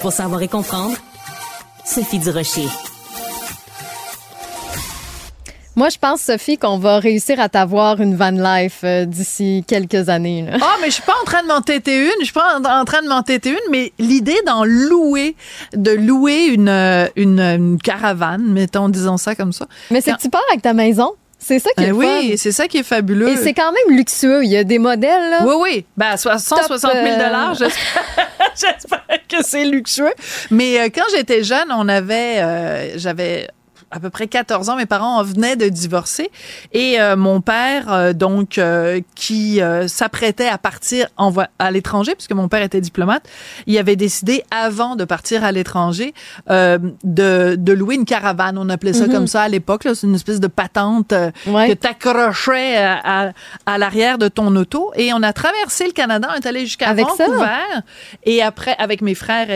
[0.00, 0.96] Pour savoir et comprendre,
[1.84, 2.68] Sophie Durocher.
[5.74, 10.08] Moi, je pense, Sophie, qu'on va réussir à t'avoir une van life euh, d'ici quelques
[10.08, 10.40] années.
[10.42, 10.56] là.
[10.62, 12.12] Ah, mais je suis pas en train de m'entêter une.
[12.20, 15.36] Je suis pas en, en train de m'entêter une, mais l'idée d'en louer,
[15.74, 19.66] de louer une, euh, une, une caravane, mettons, disons ça comme ça.
[19.90, 21.12] Mais c'est que tu pars avec ta maison?
[21.46, 23.28] C'est ça qui est Ben le oui, c'est ça qui est fabuleux.
[23.28, 24.42] Et c'est quand même luxueux.
[24.42, 25.44] Il y a des modèles, là.
[25.46, 25.86] Oui, oui.
[25.96, 28.02] Ben, so- 160 000 euh, j'espère,
[28.60, 30.12] j'espère que c'est luxueux.
[30.50, 33.46] Mais euh, quand j'étais jeune, on avait, euh, j'avais
[33.90, 36.30] à peu près 14 ans, mes parents venaient de divorcer
[36.72, 42.32] et euh, mon père, euh, donc, euh, qui s'apprêtait à partir en à l'étranger, puisque
[42.32, 43.24] mon père était diplomate,
[43.66, 46.14] il avait décidé, avant de partir à l'étranger,
[46.48, 48.58] de, de louer une caravane.
[48.58, 49.12] On appelait ça Mhm.
[49.12, 49.82] comme ça à l'époque.
[49.94, 51.12] C'est une espèce de patente
[51.46, 51.68] Ouais.
[51.68, 53.32] que t'accrochais à, à,
[53.66, 54.92] à l'arrière de ton auto.
[54.96, 57.26] Et on a traversé le Canada, on est allé jusqu'à Avec ça?
[57.26, 57.46] Vancouver.
[58.24, 59.48] Et après, avec mes frères.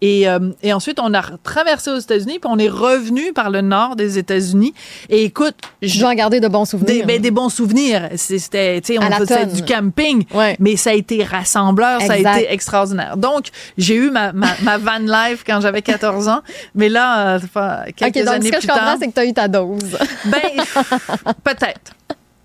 [0.00, 0.26] et,
[0.62, 4.18] et ensuite, on a traversé aux États-Unis, puis on est revenu par le nord des
[4.18, 4.74] États-Unis.
[5.08, 7.06] Et écoute, Je dois en garder de bons des, souvenirs.
[7.06, 8.08] ben, des bons souvenirs.
[8.16, 10.56] C'était, tu sais, on faisait du camping, Ouais.
[10.58, 13.16] mais ça a été rassembleur, ça a été extrauraudinaire.
[13.16, 13.46] Donc,
[13.76, 16.40] j'ai eu ma, ma, ma van life quand j'avais 14 ans,
[16.74, 18.96] mais là, euh, c'est pas- quelques OK, donc années ce que plus je comprends, tard,
[19.00, 19.98] c'est que tu as eu ta dose.
[20.24, 20.40] ben,
[21.44, 21.92] peut-être,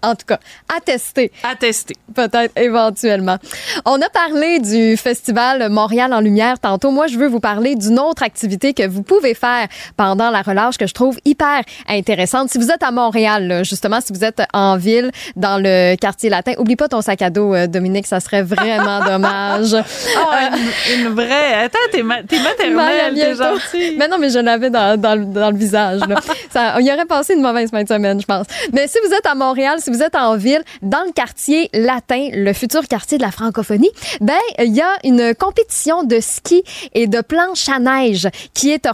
[0.04, 0.40] en tout cas,
[0.76, 1.32] à tester.
[1.44, 1.96] à tester.
[2.14, 3.38] Peut-être éventuellement.
[3.86, 6.92] On a parlé du festival Montréal en lumière tantôt.
[6.92, 10.78] Moi, je veux vous parler d'une autre activité que vous pouvez faire pendant la relâche
[10.78, 12.50] que je trouve hyper intéressante.
[12.50, 16.30] Si vous êtes à Montréal, là, justement, si vous êtes en ville, dans le quartier
[16.30, 19.74] latin, oublie pas ton sac à dos, euh, Dominique, ça serait vraiment dommage.
[20.18, 20.50] Ah,
[20.94, 21.54] une, une vraie.
[21.64, 23.96] Attends, t'es, ma- t'es maternelle, t'es gentille.
[23.98, 26.02] Mais non, mais je l'avais dans, dans, le- dans le visage.
[26.08, 26.16] Là.
[26.52, 28.46] Ça, il y aurait passé une mauvaise fin de semaine, je pense.
[28.72, 32.30] Mais si vous êtes à Montréal, si vous êtes en ville, dans le quartier latin,
[32.34, 33.92] le futur quartier de la francophonie,
[34.22, 36.64] ben il y a une compétition de ski
[36.94, 38.88] et de planche à neige qui est,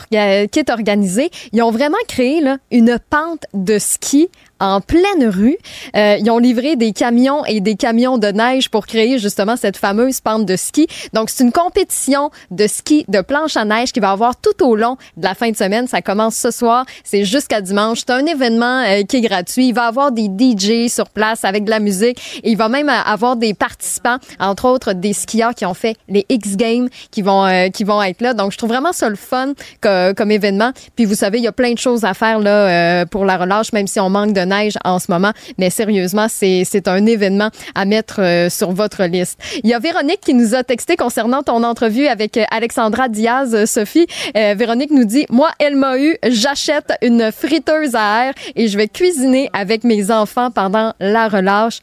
[0.50, 1.32] qui est organisée.
[1.54, 4.30] Ils ont vraiment créé une pente de ski
[4.60, 5.58] en pleine rue.
[5.96, 9.78] Euh, ils ont livré des camions et des camions de neige pour créer justement cette
[9.78, 10.88] fameuse pente de ski.
[11.14, 14.76] Donc, c'est une compétition de ski de planche à neige qui va avoir tout au
[14.76, 15.88] long de la fin de semaine.
[15.88, 18.00] Ça commence ce soir, c'est jusqu'à dimanche.
[18.00, 19.70] C'est un événement euh, qui est gratuit.
[19.70, 22.42] Il va avoir des DJ sur place avec de la musique.
[22.44, 25.96] Et il va même euh, avoir des participants, entre autres des skieurs qui ont fait
[26.08, 28.34] les X Games qui vont euh, qui vont être là.
[28.34, 30.72] Donc, je trouve vraiment ça le fun co- comme événement.
[30.96, 33.38] Puis, vous savez, il y a plein de choses à faire là euh, pour la
[33.38, 34.42] relâche, même si on manque de
[34.84, 35.32] en ce moment.
[35.58, 39.40] Mais sérieusement, c'est un événement à mettre euh, sur votre liste.
[39.64, 43.56] Il y a Véronique qui nous a texté concernant ton entrevue avec euh, Alexandra Diaz,
[43.56, 44.08] euh, Sophie.
[44.34, 48.88] Véronique nous dit, moi, elle m'a eu, j'achète une friteuse à air et je vais
[48.88, 51.82] cuisiner avec mes enfants pendant la relâche.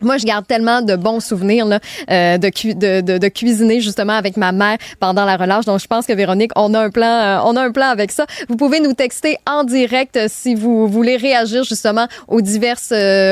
[0.00, 1.80] Moi, je garde tellement de bons souvenirs là,
[2.10, 5.64] euh, de, cuisiner justement avec ma mère pendant la relâche.
[5.64, 8.12] Donc, je pense que Véronique, on a un plan, euh, on a un plan avec
[8.12, 8.26] ça.
[8.48, 12.78] Vous pouvez nous texter en direct euh, si vous voulez réagir justement aux divers,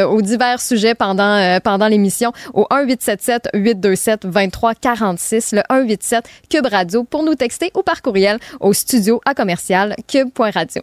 [0.08, 7.22] aux divers sujets pendant pendant l'émission au 1877 827 2346 le 187 Cube Radio pour
[7.22, 10.82] nous texter ou par courriel au studio à commercial cube.radio.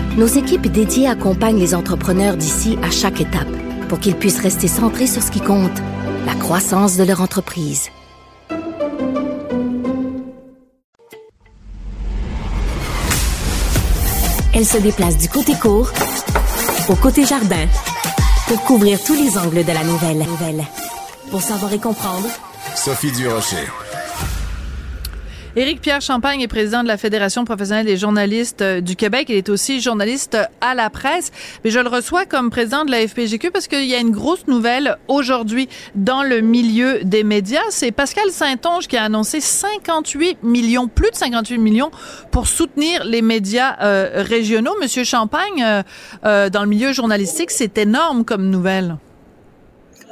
[0.17, 3.47] nos équipes dédiées accompagnent les entrepreneurs d'ici à chaque étape
[3.87, 5.77] pour qu'ils puissent rester centrés sur ce qui compte,
[6.25, 7.89] la croissance de leur entreprise.
[14.53, 15.91] Elle se déplace du côté court
[16.89, 17.67] au côté jardin
[18.47, 20.25] pour couvrir tous les angles de la nouvelle.
[21.29, 22.27] Pour savoir et comprendre,
[22.75, 23.67] Sophie Durocher.
[25.57, 29.25] Éric Pierre Champagne est président de la Fédération professionnelle des journalistes euh, du Québec.
[29.27, 31.33] Il est aussi journaliste à la presse.
[31.65, 34.47] Mais je le reçois comme président de la FPGQ parce qu'il y a une grosse
[34.47, 37.59] nouvelle aujourd'hui dans le milieu des médias.
[37.69, 41.91] C'est Pascal Saint-Onge qui a annoncé 58 millions, plus de 58 millions
[42.31, 44.75] pour soutenir les médias euh, régionaux.
[44.81, 45.83] Monsieur Champagne,
[46.23, 48.95] euh, dans le milieu journalistique, c'est énorme comme nouvelle.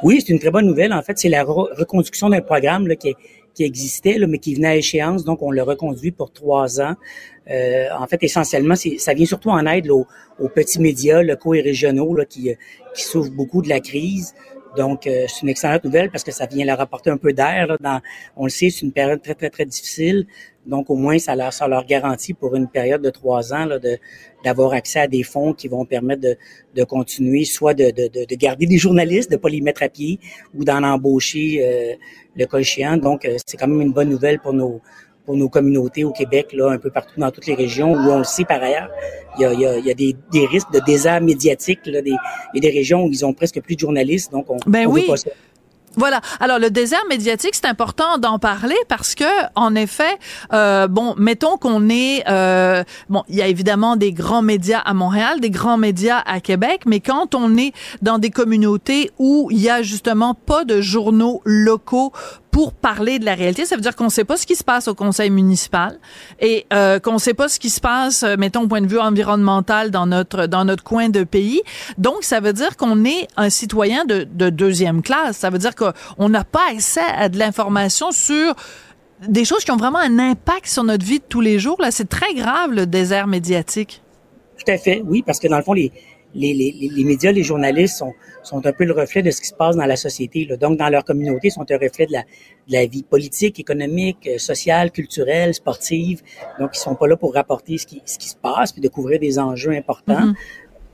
[0.03, 0.91] Oui, c'est une très bonne nouvelle.
[0.91, 3.15] En fait, c'est la reconduction d'un programme là, qui est
[3.53, 6.95] qui existait, là, mais qui venait à échéance, donc on le reconduit pour trois ans.
[7.49, 10.05] Euh, en fait, essentiellement, ça vient surtout en aide aux,
[10.53, 12.51] petits médias locaux et régionaux là, qui,
[12.93, 14.33] qui souffrent beaucoup de la crise.
[14.77, 17.75] Donc, euh, c'est une excellente nouvelle parce que ça vient leur apporter un peu d'air.
[18.35, 20.27] On le sait, c'est une période très, très, très difficile.
[20.65, 23.67] Donc, au moins, ça leur, ça leur garantit pour une période de trois ans
[24.43, 26.37] d'avoir accès à des fonds qui vont permettre de,
[26.75, 30.19] de continuer, soit de, de, de, garder des journalistes, de pas les mettre à pied,
[30.53, 31.95] ou d'en embaucher euh,
[32.35, 32.97] le cas échéant.
[32.97, 34.81] Donc, euh, c'est quand même une bonne nouvelle pour nos
[35.29, 38.17] pour nos communautés au Québec, là, un peu partout dans toutes les régions, où on
[38.17, 38.89] le sait par ailleurs,
[39.37, 41.81] il y a, il y a, il y a des, des, risques de désert médiatique.
[41.85, 44.87] Là, des, a des régions où ils ont presque plus de journalistes, donc on, ben
[44.87, 45.01] oui.
[45.01, 45.31] Veut pas
[45.95, 46.21] voilà.
[46.39, 49.25] Alors le désert médiatique, c'est important d'en parler parce que,
[49.55, 50.17] en effet,
[50.53, 54.93] euh, bon, mettons qu'on est, euh, bon, il y a évidemment des grands médias à
[54.93, 59.59] Montréal, des grands médias à Québec, mais quand on est dans des communautés où il
[59.59, 62.13] y a justement pas de journaux locaux
[62.51, 63.65] pour parler de la réalité.
[63.65, 65.99] Ça veut dire qu'on ne sait pas ce qui se passe au conseil municipal
[66.39, 68.87] et euh, qu'on ne sait pas ce qui se passe, euh, mettons, au point de
[68.87, 71.61] vue environnemental dans notre dans notre coin de pays.
[71.97, 75.37] Donc, ça veut dire qu'on est un citoyen de, de deuxième classe.
[75.37, 78.55] Ça veut dire qu'on n'a pas accès à de l'information sur
[79.27, 81.81] des choses qui ont vraiment un impact sur notre vie de tous les jours.
[81.81, 84.01] Là, c'est très grave le désert médiatique.
[84.57, 85.91] Tout à fait, oui, parce que dans le fond, les,
[86.35, 88.13] les, les, les, médias, les journalistes sont,
[88.43, 90.45] sont un peu le reflet de ce qui se passe dans la société.
[90.45, 90.57] Là.
[90.57, 94.37] Donc, dans leur communauté, sont un reflet de la, de la vie politique, économique, euh,
[94.37, 96.21] sociale, culturelle, sportive.
[96.59, 98.89] Donc, ils sont pas là pour rapporter ce qui, ce qui se passe puis de
[98.89, 100.27] couvrir des enjeux importants.
[100.27, 100.35] Mm-hmm.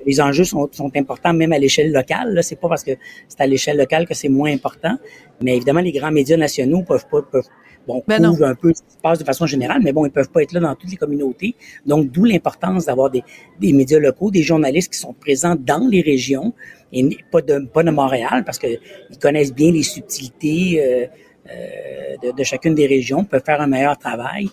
[0.06, 2.40] Les enjeux sont, sont, importants même à l'échelle locale.
[2.44, 2.92] C'est pas parce que
[3.28, 4.98] c'est à l'échelle locale que c'est moins important.
[5.42, 7.48] Mais évidemment, les grands médias nationaux peuvent pas, peuvent,
[7.88, 10.30] bon, ben un peu ce qui se passe de façon générale, mais bon, ils peuvent
[10.30, 11.56] pas être là dans toutes les communautés.
[11.86, 13.24] Donc, d'où l'importance d'avoir des,
[13.60, 16.54] des médias locaux, des journalistes qui sont présents dans les régions
[16.92, 21.06] et pas de, pas de Montréal parce que ils connaissent bien les subtilités euh,
[21.52, 24.50] euh, de, de, chacune des régions, peuvent faire un meilleur travail.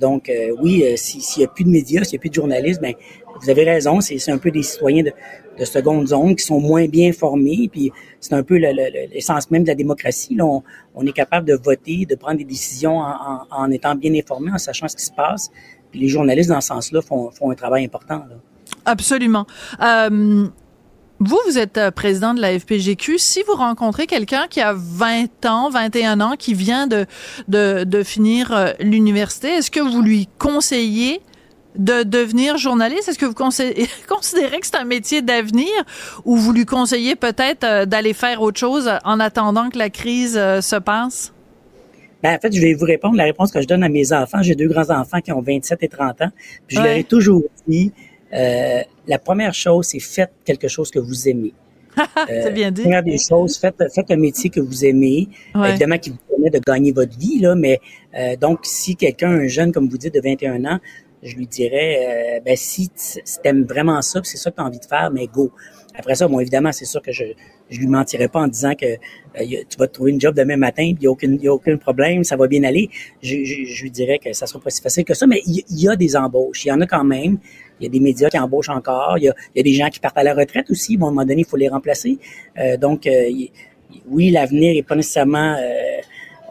[0.00, 2.34] Donc, euh, oui, euh, s'il n'y a plus de médias, s'il n'y a plus de
[2.34, 2.94] journalistes, ben,
[3.40, 5.12] vous avez raison, c'est un peu des citoyens de,
[5.58, 9.68] de, seconde zone qui sont moins bien formés, puis c'est un peu l'essence même de
[9.68, 10.36] la démocratie.
[10.40, 14.88] On, est capable de voter, de prendre des décisions en, étant bien informé, en sachant
[14.88, 15.50] ce qui se passe.
[15.90, 18.24] Puis les journalistes, dans ce sens-là, font, un travail important.
[18.84, 19.46] Absolument.
[19.82, 20.48] Euh,
[21.20, 23.18] vous, vous êtes euh, président de la FPGQ.
[23.18, 27.06] Si vous rencontrez quelqu'un qui a 20 ans, 21 ans, qui vient de,
[27.48, 31.20] de, de finir euh, l'université, est-ce que vous lui conseillez
[31.76, 33.08] de devenir journaliste?
[33.08, 33.34] Est-ce que vous
[34.08, 35.70] considérez que c'est un métier d'avenir
[36.24, 40.34] ou vous lui conseillez peut-être euh, d'aller faire autre chose en attendant que la crise
[40.34, 41.32] se passe?
[42.22, 44.42] Ben, en fait, je vais vous répondre la réponse que je donne à mes enfants.
[44.42, 46.30] J'ai deux grands-enfants qui ont 27 et 30 ans.
[46.66, 47.92] Puis je leur ai toujours dit,
[48.32, 51.54] euh, la première chose, c'est faites quelque chose que vous aimez.
[52.28, 52.82] c'est bien dit.
[52.82, 55.28] Première des choses, faites, faites un métier que vous aimez,
[55.64, 57.80] évidemment qui vous permet de gagner votre vie, là, mais
[58.18, 60.78] euh, donc si quelqu'un, un jeune, comme vous dites, de 21 ans,
[61.26, 62.90] je lui dirais, euh, ben si
[63.42, 65.52] t'aimes vraiment ça, c'est ça que tu as envie de faire, mais go.
[65.94, 67.24] Après ça, bon, évidemment, c'est sûr que je
[67.70, 68.96] je lui mentirais pas en disant que euh,
[69.34, 71.76] tu vas te trouver une job demain matin, il n'y a, aucun, y a aucun
[71.76, 72.90] problème, ça va bien aller.
[73.22, 75.88] Je, je, lui dirais que ça sera pas si facile que ça, mais il y,
[75.88, 76.64] a des embauches.
[76.64, 77.38] Il y en a quand même.
[77.80, 79.18] Il y a des médias qui embauchent encore.
[79.18, 80.96] Il y a, y a, des gens qui partent à la retraite aussi.
[80.96, 82.18] Bon, à un moment donné, il faut les remplacer.
[82.58, 83.28] Euh, donc, euh,
[84.08, 85.56] oui, l'avenir est pas nécessairement...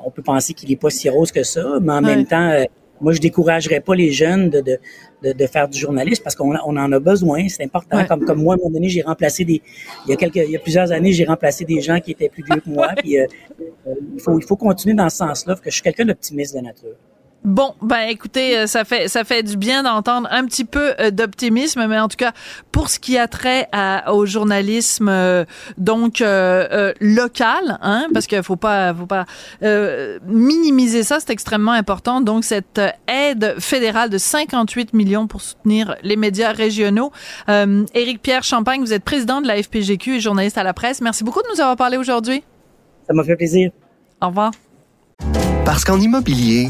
[0.05, 2.65] on peut penser qu'il est pas si rose que ça, mais en même temps
[3.02, 4.78] moi, je découragerais pas les jeunes de, de,
[5.24, 7.48] de, de faire du journalisme parce qu'on on en a besoin.
[7.50, 8.06] C'est important.
[8.06, 9.62] Comme, comme moi, à un moment donné, j'ai remplacé des.
[10.06, 12.30] Il y a quelques, il y a plusieurs années, j'ai remplacé des gens qui étaient
[12.30, 12.89] plus vieux que moi.
[12.98, 13.26] Puis, euh,
[13.88, 16.62] euh, il faut, il faut continuer dans ce sens-là, que je suis quelqu'un d'optimiste de
[16.62, 16.96] nature.
[17.46, 21.12] Bon, ben écoutez, euh, ça fait ça fait du bien d'entendre un petit peu euh,
[21.12, 22.32] d'optimisme, mais en tout cas
[22.72, 23.70] pour ce qui a trait
[24.08, 25.46] au journalisme euh,
[25.78, 26.24] donc
[27.00, 29.26] local, hein, parce qu'il faut pas faut pas
[30.26, 32.20] minimiser ça, c'est extrêmement important.
[32.20, 37.12] Donc cette aide fédérale de 58 millions pour soutenir les médias régionaux.
[37.48, 41.00] Éric Pierre Champagne, vous êtes président de la FPGQ et journaliste à la presse.
[41.00, 42.43] Merci beaucoup de nous avoir parlé aujourd'hui.
[43.06, 43.70] Ça m'a fait plaisir.
[44.20, 44.52] Au revoir.
[45.64, 46.70] Parce qu'en immobilier,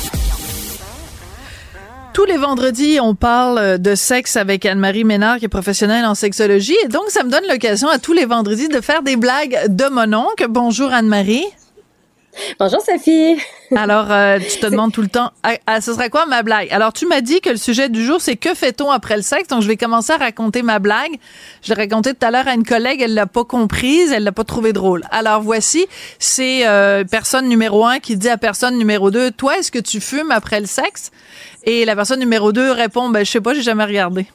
[2.13, 6.75] Tous les vendredis, on parle de sexe avec Anne-Marie Ménard, qui est professionnelle en sexologie.
[6.83, 9.85] Et donc, ça me donne l'occasion à tous les vendredis de faire des blagues de
[9.85, 10.47] mon oncle.
[10.49, 11.45] Bonjour Anne-Marie.
[12.59, 13.37] Bonjour Sophie.
[13.75, 16.69] Alors, euh, tu te demandes tout le temps, ah, ah, ce serait quoi ma blague?
[16.71, 19.49] Alors, tu m'as dit que le sujet du jour, c'est que fait-on après le sexe?
[19.49, 21.11] Donc, je vais commencer à raconter ma blague.
[21.61, 24.31] Je l'ai racontée tout à l'heure à une collègue, elle l'a pas comprise, elle l'a
[24.31, 25.03] pas trouvé drôle.
[25.11, 25.87] Alors, voici,
[26.19, 29.99] c'est euh, personne numéro un qui dit à personne numéro deux, toi, est-ce que tu
[29.99, 31.11] fumes après le sexe?
[31.63, 34.25] Et la personne numéro 2 répond, ben, je sais pas, j'ai jamais regardé.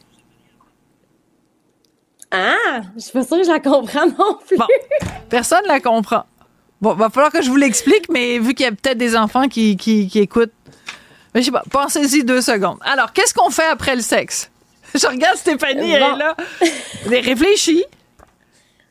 [2.31, 4.57] Ah, je suis pas sûre que je la comprends non plus.
[4.57, 4.66] Bon,
[5.29, 6.24] personne la comprend.
[6.81, 9.49] Bon, va falloir que je vous l'explique, mais vu qu'il y a peut-être des enfants
[9.49, 10.53] qui, qui, écoutent,
[11.35, 12.79] mais je sais pas, pensez-y deux secondes.
[12.83, 14.51] Alors, qu'est-ce qu'on fait après le sexe?
[14.95, 16.37] Je regarde Stéphanie, elle est là.
[17.07, 17.85] Réfléchis.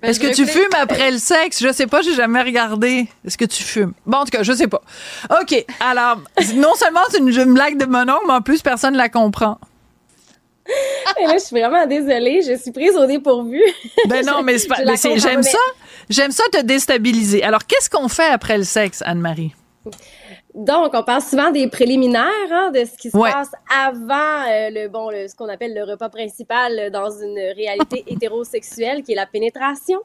[0.06, 1.62] Ben, Est-ce que tu fumes après le sexe?
[1.64, 3.08] Je sais pas, j'ai jamais regardé.
[3.26, 3.94] Est-ce que tu fumes?
[4.06, 4.82] Bon, en tout cas, je sais pas.
[5.42, 5.66] OK.
[5.80, 6.22] Alors,
[6.56, 9.58] non seulement c'est une, blague de mon oncle, mais en plus, personne ne la comprend.
[11.20, 12.42] Et là, je suis vraiment désolée.
[12.48, 13.62] Je suis prise au dépourvu.
[14.08, 15.58] Ben non, mais, j'aime ça.
[16.10, 17.44] J'aime ça te déstabiliser.
[17.44, 19.56] Alors, qu'est-ce qu'on fait après le sexe, Anne-Marie?
[20.56, 24.88] Donc, on parle souvent des préliminaires, hein, de ce qui se passe avant euh, le
[24.88, 29.26] bon, le, ce qu'on appelle le repas principal dans une réalité hétérosexuelle, qui est la
[29.26, 30.00] pénétration.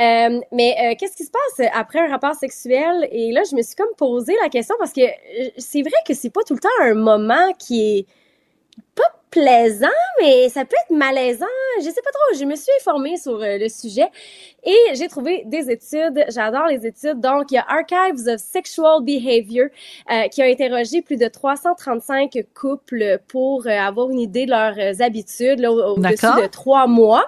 [0.00, 3.08] Euh, mais euh, qu'est-ce qui se passe après un rapport sexuel?
[3.12, 5.02] Et là, je me suis comme posé la question parce que
[5.58, 8.06] c'est vrai que c'est pas tout le temps un moment qui est
[9.34, 9.88] plaisant,
[10.20, 11.44] mais ça peut être malaisant.
[11.80, 12.38] Je sais pas trop.
[12.38, 14.06] Je me suis informée sur euh, le sujet
[14.62, 16.24] et j'ai trouvé des études.
[16.28, 17.18] J'adore les études.
[17.20, 19.66] Donc, il y a Archives of Sexual Behavior
[20.10, 25.02] euh, qui a interrogé plus de 335 couples pour euh, avoir une idée de leurs
[25.02, 27.24] habitudes au-dessus de trois mois.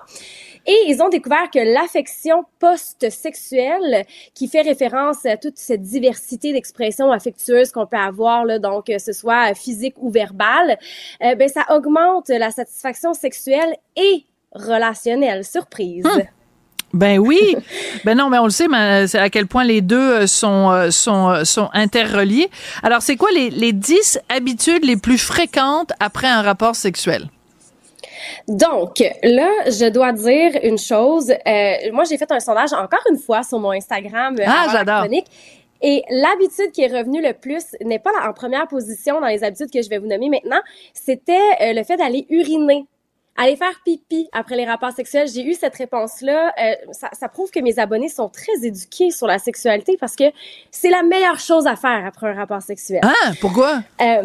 [0.66, 4.04] Et ils ont découvert que l'affection post-sexuelle,
[4.34, 8.98] qui fait référence à toute cette diversité d'expressions affectueuses qu'on peut avoir, là, donc que
[8.98, 10.78] ce soit physique ou verbale,
[11.22, 15.44] euh, ben ça augmente la satisfaction sexuelle et relationnelle.
[15.44, 16.04] Surprise.
[16.04, 16.22] Hmm.
[16.92, 17.56] Ben oui.
[18.04, 20.90] ben non, mais on le sait, mais à quel point les deux euh, sont, euh,
[20.90, 22.48] sont, sont interreliés.
[22.82, 27.28] Alors, c'est quoi les, les 10 habitudes les plus fréquentes après un rapport sexuel?
[28.48, 31.30] Donc, là, je dois dire une chose.
[31.30, 34.36] Euh, moi, j'ai fait un sondage encore une fois sur mon Instagram.
[34.38, 35.06] Euh, ah, j'adore.
[35.82, 39.70] Et l'habitude qui est revenue le plus n'est pas en première position dans les habitudes
[39.70, 40.60] que je vais vous nommer maintenant.
[40.94, 42.86] C'était euh, le fait d'aller uriner
[43.38, 45.28] aller faire pipi après les rapports sexuels.
[45.28, 46.54] J'ai eu cette réponse-là.
[46.92, 50.24] ça, ça, prouve que mes abonnés sont très éduqués sur la sexualité parce que
[50.70, 53.00] c'est la meilleure chose à faire après un rapport sexuel.
[53.04, 53.80] Ah, pourquoi?
[54.00, 54.22] Euh,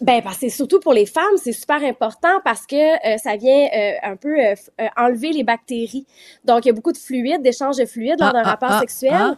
[0.00, 3.66] ben parce que surtout pour les femmes, c'est super important parce que euh, ça vient
[3.74, 4.54] euh, un peu euh,
[4.96, 6.06] enlever les bactéries.
[6.44, 8.72] Donc il y a beaucoup de fluides, d'échanges de fluides lors ah, d'un ah, rapport
[8.72, 9.36] ah, sexuel.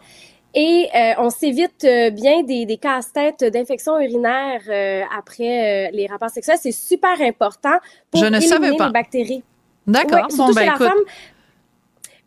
[0.55, 0.89] Et
[1.19, 6.57] on s'évite bien des, des casse-têtes d'infections urinaires après les rapports sexuels.
[6.59, 7.77] C'est super important
[8.09, 8.87] pour Je ne éliminer savais pas.
[8.87, 9.43] les bactéries.
[9.85, 10.27] D'accord.
[10.27, 10.87] Ouais, bon, ben chez la écoute.
[10.87, 10.99] femme.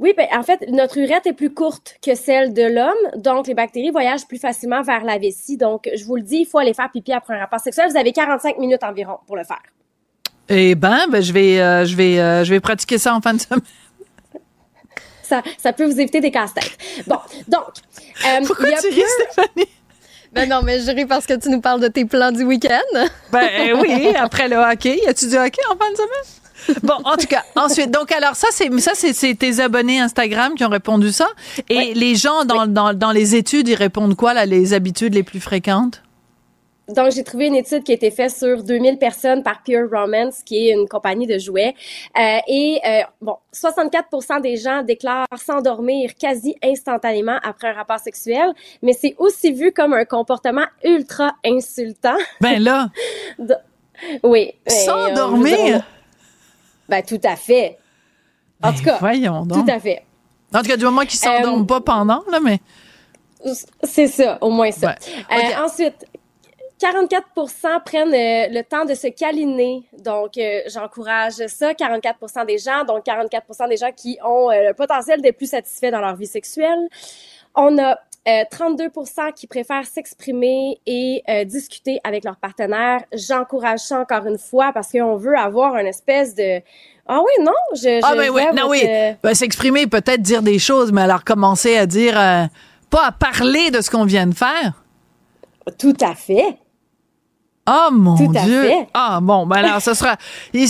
[0.02, 3.54] Oui, ben, en fait, notre urette est plus courte que celle de l'homme, donc les
[3.54, 5.56] bactéries voyagent plus facilement vers la vessie.
[5.56, 7.88] Donc, je vous le dis, il faut aller faire pipi après un rapport sexuel.
[7.88, 9.62] Vous avez 45 minutes environ pour le faire.
[10.48, 13.32] Eh ben, ben je vais, euh, je vais, euh, je vais pratiquer ça en fin
[13.32, 13.62] de semaine.
[15.22, 16.76] Ça, ça peut vous éviter des casse-têtes.
[17.06, 17.16] Bon,
[17.48, 17.62] donc,
[18.26, 19.68] euh, Pourquoi il y a tu ris, Stéphanie?
[20.32, 23.06] Ben non, mais je ris parce que tu nous parles de tes plans du week-end.
[23.30, 23.48] Ben
[23.80, 24.98] oui, après le hockey.
[25.02, 26.41] Y a-tu du hockey en fin de semaine?
[26.82, 30.64] Bon, en tout cas, ensuite, donc alors ça, c'est ça, c'est tes abonnés Instagram qui
[30.64, 31.26] ont répondu ça.
[31.68, 35.22] Et les gens dans, dans, dans les études, ils répondent quoi, là, les habitudes les
[35.22, 36.02] plus fréquentes?
[36.88, 40.42] Donc, j'ai trouvé une étude qui a été faite sur 2000 personnes par Pure Romance,
[40.44, 41.74] qui est une compagnie de jouets.
[42.18, 48.52] Euh, et, euh, bon, 64% des gens déclarent s'endormir quasi instantanément après un rapport sexuel,
[48.82, 52.16] mais c'est aussi vu comme un comportement ultra insultant.
[52.40, 52.88] Ben là,
[54.24, 54.52] oui.
[54.66, 55.56] S'endormir?
[55.56, 55.84] je veux dire,
[56.81, 57.78] on- Ben, tout à fait.
[58.62, 59.64] En tout cas, voyons donc.
[59.64, 60.04] tout à fait.
[60.54, 62.60] En tout cas, du moment qu'ils s'endorment Euh, pas pendant, là, mais.
[63.82, 64.94] C'est ça, au moins ça.
[65.30, 65.54] Ouais.
[65.56, 66.06] Euh, ensuite,
[66.78, 69.84] 44% prennent euh, le temps de se câliner.
[69.98, 71.72] Donc, euh, j'encourage ça.
[71.72, 75.90] 44% des gens, donc 44% des gens qui ont euh, le potentiel d'être plus satisfaits
[75.90, 76.88] dans leur vie sexuelle.
[77.54, 83.02] On a euh, 32% qui préfèrent s'exprimer et euh, discuter avec leur partenaire.
[83.12, 86.60] J'encourage ça encore une fois parce qu'on veut avoir une espèce de...
[87.08, 88.00] Ah oui, non, je...
[88.02, 88.82] Ah je ben oui, non oui.
[88.86, 92.44] euh, Ben, s'exprimer, peut-être dire des choses, mais alors commencer à dire, euh,
[92.90, 94.84] pas à parler de ce qu'on vient de faire?
[95.78, 96.58] Tout à fait.
[97.70, 98.62] Oh mon Tout à Dieu!
[98.64, 98.88] fait.
[98.92, 100.16] Ah bon, ben alors ça sera.
[100.52, 100.68] il-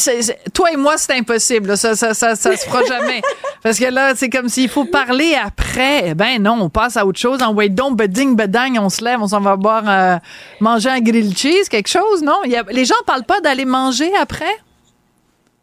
[0.53, 1.68] toi et moi, c'est impossible.
[1.68, 1.76] là.
[1.76, 3.22] Ça, ça, ça, ça se fera jamais.
[3.62, 6.03] Parce que là, c'est comme s'il faut parler après.
[6.09, 7.43] Eh Ben non, on passe à autre chose.
[7.43, 10.16] En wait donc, beding, bedang, on se lève, on s'en va boire, euh,
[10.61, 12.40] manger un grilled cheese, quelque chose, non?
[12.45, 14.45] Il y a- les gens parlent pas d'aller manger après?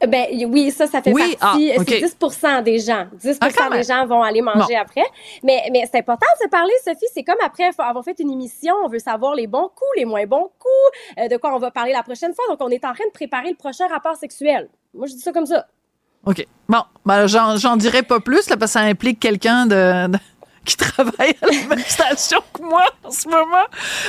[0.08, 1.72] Ben y- oui, ça, ça fait Oui, partie.
[1.74, 1.86] ah, ok.
[1.90, 3.08] C'est 10% des gens.
[3.14, 4.82] 10 Ah, des gens vont aller manger Bon.
[4.82, 5.04] après.
[5.44, 7.06] Mais, mais c'est important de se parler, Sophie.
[7.14, 10.26] C'est comme après avoir fait une émission, on veut savoir les bons coups, les moins
[10.26, 12.46] bons coups, euh, de quoi on va parler la prochaine fois.
[12.50, 14.70] Donc, on est en train de préparer le prochain rapport sexuel.
[14.94, 15.68] Moi, je dis ça comme ça.
[16.26, 16.46] OK.
[16.70, 20.18] Bon, ben, j'en, dirai pas plus, là, parce que ça implique quelqu'un de, de-
[20.66, 23.66] qui travaille à la même station que moi en ce moment.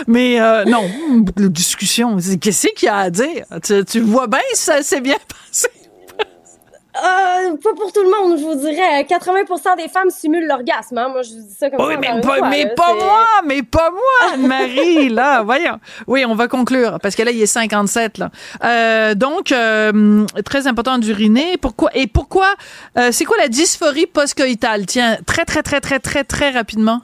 [0.07, 0.83] Mais euh, non,
[1.37, 2.17] discussion.
[2.21, 3.45] C'est- Qu'est-ce qu'il y a à dire?
[3.65, 5.69] Tu, tu vois bien si ça s'est bien passé.
[6.97, 9.05] Euh, pas pour tout le monde, je vous dirais.
[9.05, 10.99] 80% des femmes simulent l'orgasme.
[10.99, 11.09] Hein?
[11.09, 12.01] Moi, je vous dis ça comme Oui, ça.
[12.01, 12.71] mais pas, fois, mais là.
[12.77, 15.79] pas moi, mais pas moi, Anne-Marie, là, voyons.
[16.07, 18.31] Oui, on va conclure, parce que là, il est 57, là.
[18.65, 21.57] Euh, donc, euh, très important d'uriner.
[21.59, 22.49] Pourquoi, et pourquoi,
[22.99, 24.87] euh, c'est quoi la dysphorie post-coïtale?
[24.87, 27.03] Tiens, très, très, très, très, très, très rapidement.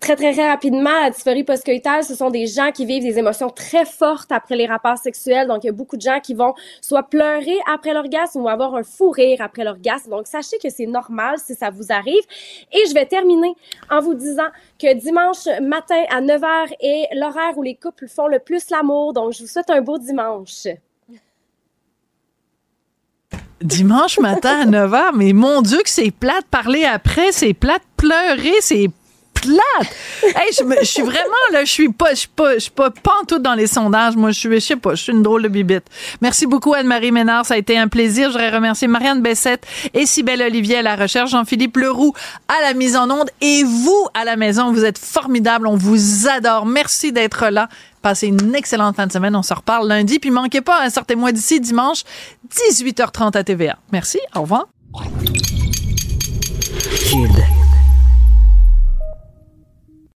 [0.00, 3.48] Très, très, très rapidement, la dysphorie postcoïtale, ce sont des gens qui vivent des émotions
[3.48, 5.46] très fortes après les rapports sexuels.
[5.46, 8.74] Donc, il y a beaucoup de gens qui vont soit pleurer après l'orgasme ou avoir
[8.74, 10.10] un fou rire après l'orgasme.
[10.10, 12.22] Donc, sachez que c'est normal si ça vous arrive.
[12.72, 13.54] Et je vais terminer
[13.90, 18.38] en vous disant que dimanche matin à 9h est l'horaire où les couples font le
[18.38, 19.12] plus l'amour.
[19.12, 20.66] Donc, je vous souhaite un beau dimanche.
[23.62, 28.52] Dimanche matin à 9h, mais mon Dieu que c'est plate parler après, c'est plate pleurer,
[28.60, 28.90] c'est
[29.46, 29.94] plate.
[30.50, 32.90] Je, suis vraiment là, je suis pas, je suis pas, je pas,
[33.26, 34.16] tout dans les sondages.
[34.16, 35.84] Moi, je suis, je sais pas, je suis une drôle de bibite.
[36.20, 38.28] Merci beaucoup Anne-Marie Ménard, ça a été un plaisir.
[38.28, 42.12] Je voudrais remercier Marianne Bessette et Cybelle Olivier à la recherche, Jean-Philippe Leroux
[42.48, 46.28] à la mise en onde et vous à la maison, vous êtes formidables, on vous
[46.28, 46.66] adore.
[46.66, 47.68] Merci d'être là.
[48.02, 49.34] Passez une excellente fin de semaine.
[49.34, 50.18] On se reparle lundi.
[50.18, 52.04] Puis manquez pas, hein, sortez-moi d'ici dimanche,
[52.54, 53.78] 18h30 à TVA.
[53.90, 54.20] Merci.
[54.34, 54.66] Au revoir.